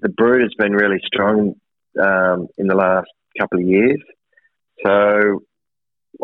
the 0.00 0.08
brood 0.08 0.42
has 0.42 0.52
been 0.58 0.72
really 0.72 1.00
strong 1.06 1.54
um, 2.00 2.48
in 2.58 2.66
the 2.66 2.74
last 2.74 3.08
couple 3.38 3.60
of 3.60 3.66
years. 3.66 4.00
So 4.84 5.42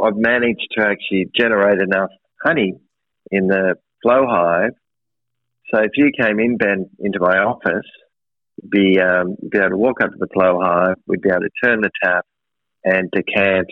I've 0.03 0.17
managed 0.17 0.67
to 0.77 0.87
actually 0.87 1.27
generate 1.35 1.81
enough 1.81 2.11
honey 2.43 2.75
in 3.31 3.49
the 3.49 3.77
flow 4.03 4.27
hive. 4.29 4.73
So 5.73 5.81
if 5.81 5.93
you 5.97 6.11
came 6.19 6.39
in, 6.39 6.57
Ben, 6.57 6.91
into 7.01 7.19
my 7.21 7.39
office, 7.39 7.87
you'd 8.62 8.71
be, 8.71 9.01
um, 9.01 9.37
you'd 9.43 9.51
be 9.51 9.59
able 9.59 9.71
to 9.71 9.77
walk 9.77 10.01
up 10.01 10.11
to 10.11 10.17
the 10.19 10.29
flow 10.33 10.61
hive, 10.62 10.97
we'd 11.07 11.23
be 11.23 11.31
able 11.31 11.41
to 11.41 11.51
turn 11.65 11.81
the 11.81 11.91
tap 12.03 12.25
and 12.85 13.11
decant 13.11 13.67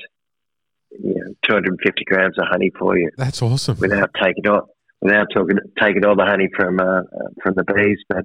you 0.91 1.15
know, 1.15 1.35
250 1.47 2.05
grams 2.05 2.39
of 2.39 2.47
honey 2.49 2.71
for 2.79 2.97
you 2.99 3.11
That's 3.17 3.43
awesome. 3.43 3.79
without 3.79 4.11
taking 4.21 4.47
all 4.47 4.74
without 5.01 5.27
talking, 5.35 5.59
taking 5.81 6.05
all 6.05 6.17
the 6.17 6.25
honey 6.25 6.49
from 6.57 6.81
uh, 6.81 7.01
uh, 7.01 7.03
from 7.43 7.55
the 7.55 7.65
bees. 7.65 7.99
But 8.09 8.25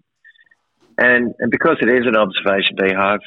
and 0.97 1.33
and 1.39 1.51
because 1.51 1.77
it 1.81 1.89
is 1.89 2.05
an 2.05 2.15
observation 2.15 2.75
beehive, 2.77 3.19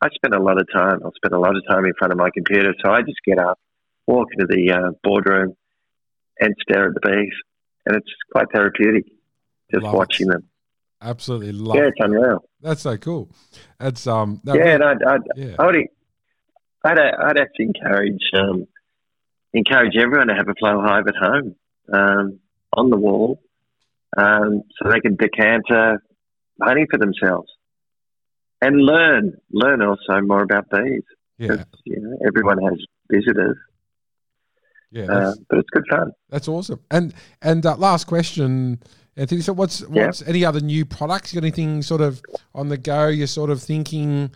I 0.00 0.08
spend 0.14 0.34
a 0.34 0.42
lot 0.42 0.60
of 0.60 0.66
time. 0.72 1.00
I'll 1.04 1.12
spend 1.14 1.34
a 1.34 1.38
lot 1.38 1.56
of 1.56 1.62
time 1.68 1.84
in 1.84 1.92
front 1.98 2.12
of 2.12 2.18
my 2.18 2.30
computer. 2.34 2.74
So 2.84 2.90
I 2.92 3.02
just 3.02 3.18
get 3.26 3.38
up, 3.38 3.58
walk 4.06 4.28
into 4.32 4.46
the 4.46 4.72
uh, 4.72 4.90
boardroom, 5.02 5.54
and 6.40 6.54
stare 6.62 6.88
at 6.88 6.94
the 6.94 7.00
bees, 7.00 7.32
and 7.86 7.96
it's 7.96 8.08
quite 8.32 8.46
therapeutic 8.52 9.04
just 9.72 9.84
Love 9.84 9.94
it. 9.94 9.96
watching 9.98 10.26
them. 10.26 10.42
Absolutely 11.00 11.52
love 11.52 11.76
Yeah, 11.76 11.82
it. 11.84 11.88
it's 11.88 11.96
unreal. 12.00 12.44
That's 12.60 12.82
so 12.82 12.96
cool. 12.96 13.30
That's 13.78 14.04
um 14.08 14.40
no, 14.44 14.54
yeah, 14.54 14.60
really- 14.62 14.74
and 14.74 14.84
I'd, 14.84 15.02
I'd, 15.04 15.20
yeah. 15.36 15.54
I 15.60 15.66
would, 15.66 15.76
I'd, 16.84 16.98
I'd 16.98 17.38
actually 17.38 17.66
encourage 17.66 18.20
um, 18.34 18.66
encourage 19.54 19.96
everyone 19.96 20.26
to 20.26 20.34
have 20.34 20.48
a 20.48 20.54
flow 20.58 20.80
hive 20.82 21.04
at 21.06 21.14
home 21.14 21.54
um, 21.92 22.39
on 22.72 22.90
the 22.90 22.96
wall, 22.96 23.40
um, 24.16 24.62
so 24.78 24.90
they 24.90 25.00
can 25.00 25.16
decant 25.16 25.64
uh, 25.70 25.96
honey 26.62 26.86
for 26.90 26.98
themselves 26.98 27.48
and 28.60 28.76
learn 28.76 29.36
learn 29.52 29.82
also 29.82 30.20
more 30.22 30.42
about 30.42 30.68
bees. 30.70 31.02
Yeah. 31.38 31.64
you 31.84 32.00
know, 32.00 32.18
everyone 32.26 32.58
has 32.62 32.78
visitors, 33.10 33.56
yeah. 34.90 35.04
uh, 35.04 35.34
but 35.48 35.60
it's 35.60 35.70
good 35.70 35.84
fun. 35.90 36.12
that's 36.28 36.48
awesome. 36.48 36.80
And 36.90 37.14
and 37.40 37.64
uh, 37.64 37.76
last 37.76 38.06
question, 38.06 38.78
Anthony. 39.16 39.40
So 39.40 39.54
what's 39.54 39.80
Yeah. 39.80 40.06
what's 40.06 40.22
any 40.22 40.44
other 40.44 40.60
new 40.60 40.84
products? 40.84 41.32
You 41.32 41.40
got 41.40 41.46
anything 41.46 41.82
sort 41.82 42.02
of 42.02 42.20
on 42.54 42.68
the 42.68 42.76
go? 42.76 43.08
You're 43.08 43.26
sort 43.26 43.50
of 43.50 43.62
thinking 43.62 44.30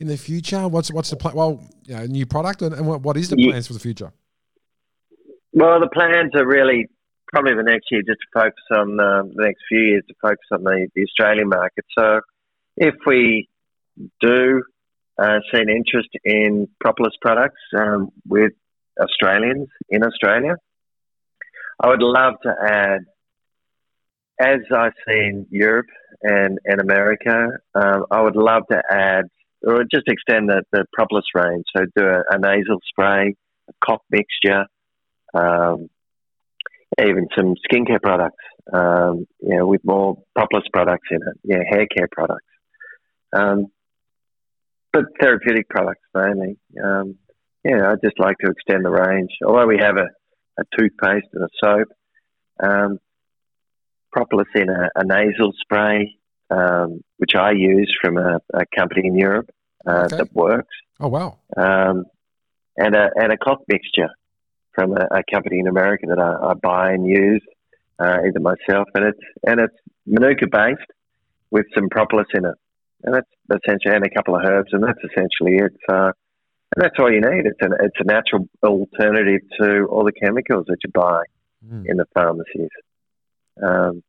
in 0.00 0.06
the 0.06 0.16
future. 0.16 0.66
What's 0.66 0.90
what's 0.90 1.10
the 1.10 1.16
plan? 1.16 1.34
Well, 1.34 1.62
you 1.84 1.96
know, 1.96 2.06
new 2.06 2.24
product 2.26 2.62
and, 2.62 2.74
and 2.74 2.86
what, 2.86 3.02
what 3.02 3.16
is 3.18 3.28
the 3.28 3.36
plans 3.36 3.66
for 3.66 3.74
the 3.74 3.80
future? 3.80 4.12
Well, 5.52 5.80
the 5.80 5.88
plans 5.88 6.32
are 6.34 6.46
really 6.46 6.86
probably 7.28 7.54
the 7.54 7.62
next 7.62 7.86
year 7.90 8.02
just 8.02 8.20
to 8.20 8.26
focus 8.32 8.64
on 8.70 9.00
um, 9.00 9.32
the 9.34 9.44
next 9.44 9.62
few 9.68 9.80
years 9.80 10.04
to 10.08 10.14
focus 10.20 10.46
on 10.52 10.64
the, 10.64 10.88
the 10.94 11.02
Australian 11.02 11.48
market. 11.48 11.84
So, 11.96 12.20
if 12.76 12.94
we 13.06 13.48
do 14.20 14.62
uh, 15.18 15.38
see 15.50 15.60
an 15.60 15.70
interest 15.70 16.10
in 16.24 16.68
propolis 16.80 17.14
products 17.20 17.60
um, 17.76 18.10
with 18.26 18.52
Australians 19.00 19.68
in 19.88 20.04
Australia, 20.04 20.56
I 21.82 21.88
would 21.88 22.02
love 22.02 22.34
to 22.42 22.54
add, 22.62 23.00
as 24.40 24.60
I 24.72 24.90
see 25.06 25.18
in 25.18 25.46
Europe 25.50 25.86
and, 26.22 26.58
and 26.64 26.80
America, 26.80 27.48
um, 27.74 28.06
I 28.10 28.20
would 28.20 28.36
love 28.36 28.64
to 28.70 28.82
add 28.90 29.24
or 29.66 29.84
just 29.84 30.06
extend 30.06 30.50
the, 30.50 30.62
the 30.70 30.84
propolis 30.92 31.24
range. 31.34 31.64
So, 31.76 31.84
do 31.96 32.06
a, 32.06 32.22
a 32.30 32.38
nasal 32.38 32.78
spray, 32.88 33.34
a 33.68 33.72
cough 33.84 34.02
mixture 34.10 34.66
um, 35.34 35.88
even 37.00 37.28
some 37.36 37.54
skincare 37.70 38.00
products, 38.02 38.42
um, 38.72 39.26
you 39.40 39.56
know, 39.56 39.66
with 39.66 39.82
more 39.84 40.16
propolis 40.34 40.64
products 40.72 41.08
in 41.10 41.18
it, 41.18 41.38
yeah, 41.44 41.62
hair 41.68 41.86
care 41.86 42.08
products, 42.10 42.44
um, 43.32 43.66
but 44.92 45.04
therapeutic 45.20 45.68
products 45.68 46.02
mainly. 46.14 46.56
Um, 46.82 47.16
yeah, 47.64 47.90
I'd 47.90 48.02
just 48.02 48.18
like 48.18 48.36
to 48.38 48.50
extend 48.50 48.84
the 48.84 48.90
range. 48.90 49.30
Although 49.44 49.66
we 49.66 49.78
have 49.78 49.96
a, 49.96 50.08
a 50.58 50.64
toothpaste 50.78 51.26
and 51.32 51.44
a 51.44 51.48
soap, 51.62 51.88
um, 52.62 52.98
propolis 54.12 54.46
in 54.54 54.68
a, 54.70 54.88
a 54.94 55.04
nasal 55.04 55.52
spray, 55.60 56.16
um, 56.50 57.00
which 57.18 57.34
I 57.36 57.50
use 57.50 57.92
from 58.02 58.16
a, 58.16 58.40
a 58.54 58.64
company 58.76 59.02
in 59.06 59.16
Europe 59.16 59.50
uh, 59.86 60.04
Okay. 60.06 60.16
that 60.18 60.34
works 60.34 60.74
Oh 60.98 61.08
wow, 61.08 61.36
um, 61.56 62.04
and 62.78 62.94
a 62.94 63.10
and 63.16 63.32
a 63.32 63.36
cough 63.36 63.60
mixture 63.68 64.08
from 64.76 64.92
a, 64.92 65.08
a 65.10 65.22
company 65.32 65.58
in 65.58 65.66
America 65.66 66.06
that 66.06 66.20
I, 66.20 66.50
I 66.50 66.54
buy 66.54 66.92
and 66.92 67.04
use 67.04 67.42
uh, 67.98 68.18
either 68.26 68.38
myself, 68.38 68.86
and 68.94 69.04
it's 69.06 69.18
and 69.44 69.58
it's 69.58 69.76
manuka 70.06 70.46
based 70.46 70.90
with 71.50 71.66
some 71.74 71.88
propolis 71.88 72.28
in 72.34 72.44
it, 72.44 72.54
and 73.02 73.14
that's 73.14 73.30
essentially 73.50 73.96
and 73.96 74.06
a 74.06 74.10
couple 74.10 74.36
of 74.36 74.44
herbs, 74.44 74.72
and 74.72 74.84
that's 74.84 75.00
essentially 75.02 75.56
it. 75.56 75.72
And 75.88 76.82
that's 76.84 76.96
all 76.98 77.12
you 77.12 77.20
need. 77.20 77.46
It's 77.46 77.62
an 77.62 77.72
it's 77.80 77.98
a 77.98 78.04
natural 78.04 78.48
alternative 78.62 79.40
to 79.60 79.86
all 79.86 80.04
the 80.04 80.12
chemicals 80.12 80.66
that 80.68 80.78
you 80.84 80.90
buy 80.92 81.22
Mm. 81.64 81.84
in 81.86 81.96
the 81.96 82.04
pharmacies. 82.14 82.68
Um, 83.62 84.02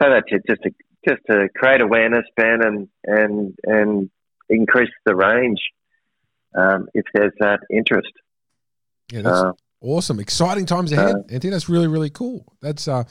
so 0.00 0.10
that's 0.10 0.26
it. 0.28 0.42
Just 0.48 0.62
to 0.62 0.70
just 1.06 1.20
to 1.30 1.48
create 1.54 1.80
awareness, 1.80 2.24
Ben, 2.36 2.60
and 2.62 2.88
and 3.04 3.54
and 3.64 4.10
increase 4.48 4.90
the 5.04 5.14
range 5.14 5.60
um, 6.54 6.88
if 6.94 7.04
there's 7.12 7.32
that 7.40 7.60
interest. 7.70 8.12
Yeah, 9.12 9.22
that's 9.22 9.38
Uh, 9.38 9.52
awesome. 9.84 10.18
Exciting 10.18 10.66
times 10.66 10.92
ahead, 10.92 11.14
Anthony. 11.30 11.50
That's 11.50 11.68
really, 11.68 11.86
really 11.86 12.10
cool. 12.10 12.44
That's 12.60 12.88
uh, 12.88 13.04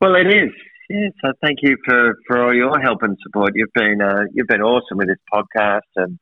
well, 0.00 0.14
it 0.14 0.26
is. 0.26 0.50
Yeah, 0.90 1.08
so 1.24 1.32
thank 1.42 1.60
you 1.62 1.78
for, 1.84 2.18
for 2.26 2.44
all 2.44 2.54
your 2.54 2.78
help 2.78 3.02
and 3.02 3.16
support. 3.22 3.52
You've 3.54 3.72
been 3.74 4.00
uh, 4.02 4.24
you've 4.32 4.46
been 4.46 4.60
awesome 4.60 4.98
with 4.98 5.08
this 5.08 5.18
podcast 5.32 5.80
and, 5.96 6.18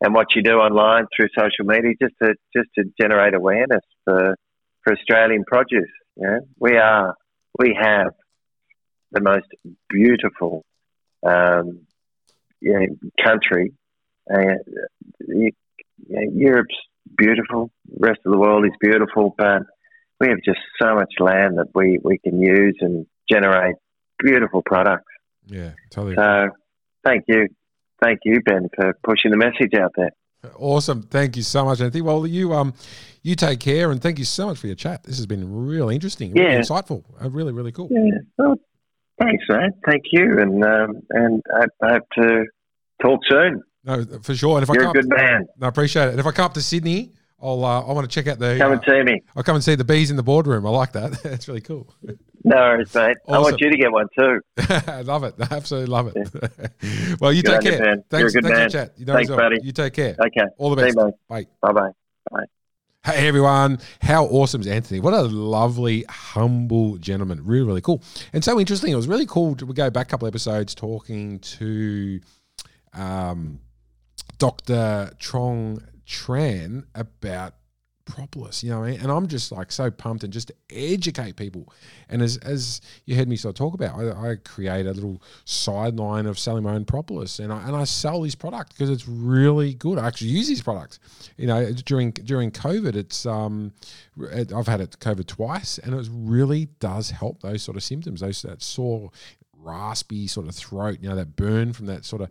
and 0.00 0.14
what 0.14 0.36
you 0.36 0.42
do 0.42 0.58
online 0.58 1.06
through 1.14 1.28
social 1.36 1.64
media, 1.64 1.94
just 2.00 2.14
to 2.22 2.34
just 2.56 2.68
to 2.78 2.84
generate 3.00 3.34
awareness 3.34 3.82
for 4.04 4.36
for 4.82 4.92
Australian 4.92 5.44
produce. 5.44 5.90
Yeah, 6.16 6.38
we 6.58 6.76
are 6.76 7.14
we 7.58 7.76
have 7.80 8.12
the 9.10 9.20
most 9.20 9.46
beautiful 9.88 10.64
um, 11.26 11.80
yeah, 12.60 12.86
country. 13.22 13.72
Uh, 14.32 14.54
you, 15.26 15.50
yeah, 16.08 16.20
Europe's 16.32 16.76
beautiful. 17.16 17.70
The 17.88 18.06
rest 18.08 18.20
of 18.24 18.32
the 18.32 18.38
world 18.38 18.64
is 18.64 18.72
beautiful, 18.80 19.34
but 19.36 19.62
we 20.20 20.28
have 20.28 20.38
just 20.44 20.60
so 20.80 20.94
much 20.94 21.12
land 21.20 21.58
that 21.58 21.68
we, 21.74 21.98
we 22.02 22.18
can 22.18 22.40
use 22.40 22.76
and 22.80 23.06
generate 23.30 23.76
beautiful 24.18 24.62
products. 24.64 25.04
yeah, 25.46 25.72
totally 25.90 26.14
So, 26.16 26.48
thank 27.04 27.24
you, 27.28 27.48
thank 28.02 28.20
you, 28.24 28.40
Ben, 28.44 28.68
for 28.76 28.94
pushing 29.02 29.30
the 29.30 29.36
message 29.36 29.74
out 29.78 29.92
there. 29.96 30.10
awesome. 30.58 31.02
Thank 31.02 31.36
you 31.36 31.42
so 31.42 31.64
much, 31.64 31.80
Anthony. 31.80 32.02
Well, 32.02 32.26
you 32.26 32.52
um, 32.54 32.74
you 33.22 33.34
take 33.34 33.60
care, 33.60 33.90
and 33.90 34.00
thank 34.02 34.18
you 34.18 34.24
so 34.24 34.46
much 34.46 34.58
for 34.58 34.66
your 34.66 34.76
chat. 34.76 35.02
This 35.04 35.16
has 35.16 35.26
been 35.26 35.66
really 35.66 35.94
interesting, 35.94 36.32
really 36.34 36.52
Yeah. 36.52 36.60
insightful, 36.60 37.02
uh, 37.22 37.30
really, 37.30 37.52
really 37.52 37.72
cool. 37.72 37.88
Yeah. 37.90 38.18
Well, 38.38 38.56
thanks, 39.18 39.44
man. 39.48 39.72
Thank 39.88 40.02
you, 40.12 40.38
and 40.38 40.62
um, 40.64 41.00
and 41.10 41.42
I, 41.54 41.64
I 41.86 41.92
hope 41.94 42.02
to 42.18 42.44
talk 43.02 43.20
soon. 43.28 43.62
No, 43.84 44.04
for 44.22 44.34
sure. 44.34 44.56
And 44.56 44.62
if 44.62 44.70
I 44.70 44.74
You're 44.74 44.84
come 44.84 44.90
a 44.90 45.02
good 45.02 45.08
man. 45.08 45.46
no, 45.58 45.66
I 45.66 45.68
appreciate 45.68 46.06
it. 46.06 46.10
And 46.10 46.20
if 46.20 46.26
I 46.26 46.30
come 46.32 46.46
up 46.46 46.54
to 46.54 46.62
Sydney, 46.62 47.12
I'll 47.40 47.64
uh, 47.64 47.82
I 47.82 47.92
want 47.92 48.08
to 48.08 48.14
check 48.14 48.26
out 48.26 48.38
the. 48.38 48.56
Come 48.58 48.72
uh, 48.72 48.74
and 48.76 48.82
see 48.86 49.02
me. 49.02 49.22
I'll 49.36 49.42
come 49.42 49.56
and 49.56 49.62
see 49.64 49.74
the 49.74 49.84
bees 49.84 50.10
in 50.10 50.16
the 50.16 50.22
boardroom. 50.22 50.66
I 50.66 50.70
like 50.70 50.92
that. 50.92 51.12
That's 51.22 51.46
really 51.48 51.60
cool. 51.60 51.92
No 52.44 52.56
worries, 52.56 52.94
mate. 52.94 53.16
I 53.28 53.38
want 53.38 53.60
you 53.60 53.70
to 53.70 53.76
get 53.76 53.92
one 53.92 54.06
too. 54.18 54.40
I 54.86 55.02
love 55.02 55.24
it. 55.24 55.34
I 55.38 55.54
absolutely 55.54 55.90
love 55.90 56.12
it. 56.14 57.16
well, 57.20 57.32
you 57.32 57.42
Good 57.42 57.50
take 57.50 57.58
on 57.58 57.64
you, 57.64 57.70
care. 57.70 57.80
man. 57.80 58.04
You're 58.12 58.28
a 58.28 58.30
good 58.30 58.32
thanks 58.32 58.34
for 58.34 58.42
man. 58.42 58.64
the 58.64 58.70
chat. 58.70 58.92
You 58.96 59.04
know 59.06 59.14
Thanks, 59.14 59.30
buddy. 59.30 59.58
You 59.62 59.72
take 59.72 59.92
care. 59.92 60.16
Okay. 60.18 60.44
All 60.58 60.70
the 60.70 60.76
best. 60.76 60.96
you. 60.96 61.12
Bye. 61.28 61.46
Bye 61.60 61.72
bye. 61.72 61.90
Hey 63.06 63.28
everyone, 63.28 63.80
how 64.00 64.24
awesome 64.24 64.62
is 64.62 64.66
Anthony? 64.66 64.98
What 64.98 65.12
a 65.12 65.20
lovely, 65.20 66.06
humble 66.08 66.96
gentleman. 66.96 67.44
Really, 67.44 67.66
really 67.66 67.80
cool. 67.82 68.02
And 68.32 68.42
so 68.42 68.58
interesting. 68.58 68.92
It 68.92 68.96
was 68.96 69.06
really 69.06 69.26
cool 69.26 69.54
to 69.56 69.66
go 69.66 69.90
back 69.90 70.06
a 70.06 70.10
couple 70.10 70.26
episodes 70.26 70.74
talking 70.74 71.38
to 71.40 72.18
um, 72.94 73.60
Dr. 74.38 75.10
Trong 75.18 75.80
Tran 76.06 76.84
about 76.94 77.54
propolis, 78.04 78.62
you 78.62 78.70
know, 78.70 78.80
what 78.80 78.88
I 78.88 78.90
mean? 78.92 79.00
and 79.00 79.10
I'm 79.10 79.26
just 79.26 79.50
like 79.50 79.72
so 79.72 79.90
pumped 79.90 80.24
and 80.24 80.32
just 80.32 80.48
to 80.48 80.54
educate 80.70 81.36
people. 81.36 81.72
And 82.08 82.20
as 82.22 82.36
as 82.38 82.80
you 83.06 83.16
heard 83.16 83.28
me 83.28 83.36
sort 83.36 83.54
of 83.54 83.58
talk 83.58 83.74
about, 83.74 83.98
I, 83.98 84.32
I 84.32 84.36
create 84.36 84.86
a 84.86 84.92
little 84.92 85.22
sideline 85.44 86.26
of 86.26 86.38
selling 86.38 86.64
my 86.64 86.74
own 86.74 86.84
propolis, 86.84 87.38
and 87.38 87.52
I 87.52 87.66
and 87.66 87.74
I 87.74 87.84
sell 87.84 88.22
this 88.22 88.34
product 88.34 88.70
because 88.74 88.90
it's 88.90 89.08
really 89.08 89.74
good. 89.74 89.98
I 89.98 90.06
actually 90.06 90.30
use 90.30 90.48
this 90.48 90.62
product. 90.62 90.98
You 91.36 91.46
know, 91.46 91.72
during 91.72 92.10
during 92.10 92.50
COVID, 92.50 92.94
it's 92.94 93.26
um, 93.26 93.72
I've 94.54 94.68
had 94.68 94.80
it 94.80 94.96
COVID 95.00 95.26
twice, 95.26 95.78
and 95.78 95.94
it 95.94 96.08
really 96.12 96.66
does 96.80 97.10
help 97.10 97.40
those 97.40 97.62
sort 97.62 97.76
of 97.76 97.82
symptoms, 97.82 98.20
those 98.20 98.42
that 98.42 98.62
sore 98.62 99.10
raspy 99.64 100.26
sort 100.26 100.48
of 100.48 100.54
throat, 100.54 100.98
you 101.00 101.08
know, 101.08 101.16
that 101.16 101.36
burn 101.36 101.72
from 101.72 101.86
that 101.86 102.04
sort 102.04 102.22
of 102.22 102.30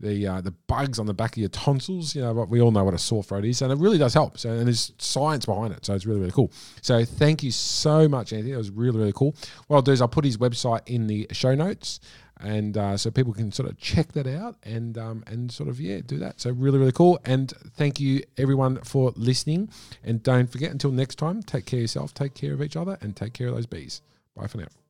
the 0.00 0.26
uh, 0.26 0.40
the 0.40 0.50
bugs 0.50 0.98
on 0.98 1.06
the 1.06 1.14
back 1.14 1.32
of 1.32 1.38
your 1.38 1.48
tonsils. 1.48 2.14
You 2.14 2.22
know, 2.22 2.34
but 2.34 2.48
we 2.48 2.60
all 2.60 2.70
know 2.70 2.84
what 2.84 2.94
a 2.94 2.98
sore 2.98 3.22
throat 3.22 3.44
is, 3.44 3.62
and 3.62 3.72
it 3.72 3.78
really 3.78 3.98
does 3.98 4.14
help. 4.14 4.38
So, 4.38 4.50
and 4.50 4.66
there's 4.66 4.92
science 4.98 5.46
behind 5.46 5.72
it, 5.72 5.84
so 5.84 5.94
it's 5.94 6.06
really 6.06 6.20
really 6.20 6.32
cool. 6.32 6.52
So, 6.82 7.04
thank 7.04 7.42
you 7.42 7.50
so 7.50 8.08
much, 8.08 8.32
Anthony. 8.32 8.52
It 8.52 8.56
was 8.56 8.70
really 8.70 8.98
really 8.98 9.12
cool. 9.12 9.34
What 9.66 9.76
I'll 9.76 9.82
do 9.82 9.92
is 9.92 10.00
I'll 10.00 10.08
put 10.08 10.24
his 10.24 10.36
website 10.36 10.82
in 10.86 11.06
the 11.06 11.26
show 11.32 11.54
notes. 11.54 12.00
And 12.40 12.78
uh, 12.78 12.96
so 12.96 13.10
people 13.10 13.32
can 13.32 13.50
sort 13.50 13.68
of 13.68 13.78
check 13.78 14.12
that 14.12 14.28
out 14.28 14.56
and 14.62 14.96
um, 14.96 15.24
and 15.26 15.50
sort 15.50 15.68
of 15.68 15.80
yeah 15.80 16.00
do 16.06 16.18
that. 16.18 16.40
So 16.40 16.50
really 16.50 16.78
really 16.78 16.92
cool. 16.92 17.18
And 17.24 17.52
thank 17.74 17.98
you 17.98 18.22
everyone 18.36 18.80
for 18.84 19.12
listening. 19.16 19.70
And 20.04 20.22
don't 20.22 20.48
forget 20.48 20.70
until 20.70 20.92
next 20.92 21.16
time, 21.16 21.42
take 21.42 21.66
care 21.66 21.78
of 21.78 21.82
yourself, 21.82 22.14
take 22.14 22.34
care 22.34 22.52
of 22.52 22.62
each 22.62 22.76
other, 22.76 22.96
and 23.00 23.16
take 23.16 23.32
care 23.32 23.48
of 23.48 23.56
those 23.56 23.66
bees. 23.66 24.02
Bye 24.36 24.46
for 24.46 24.58
now. 24.58 24.87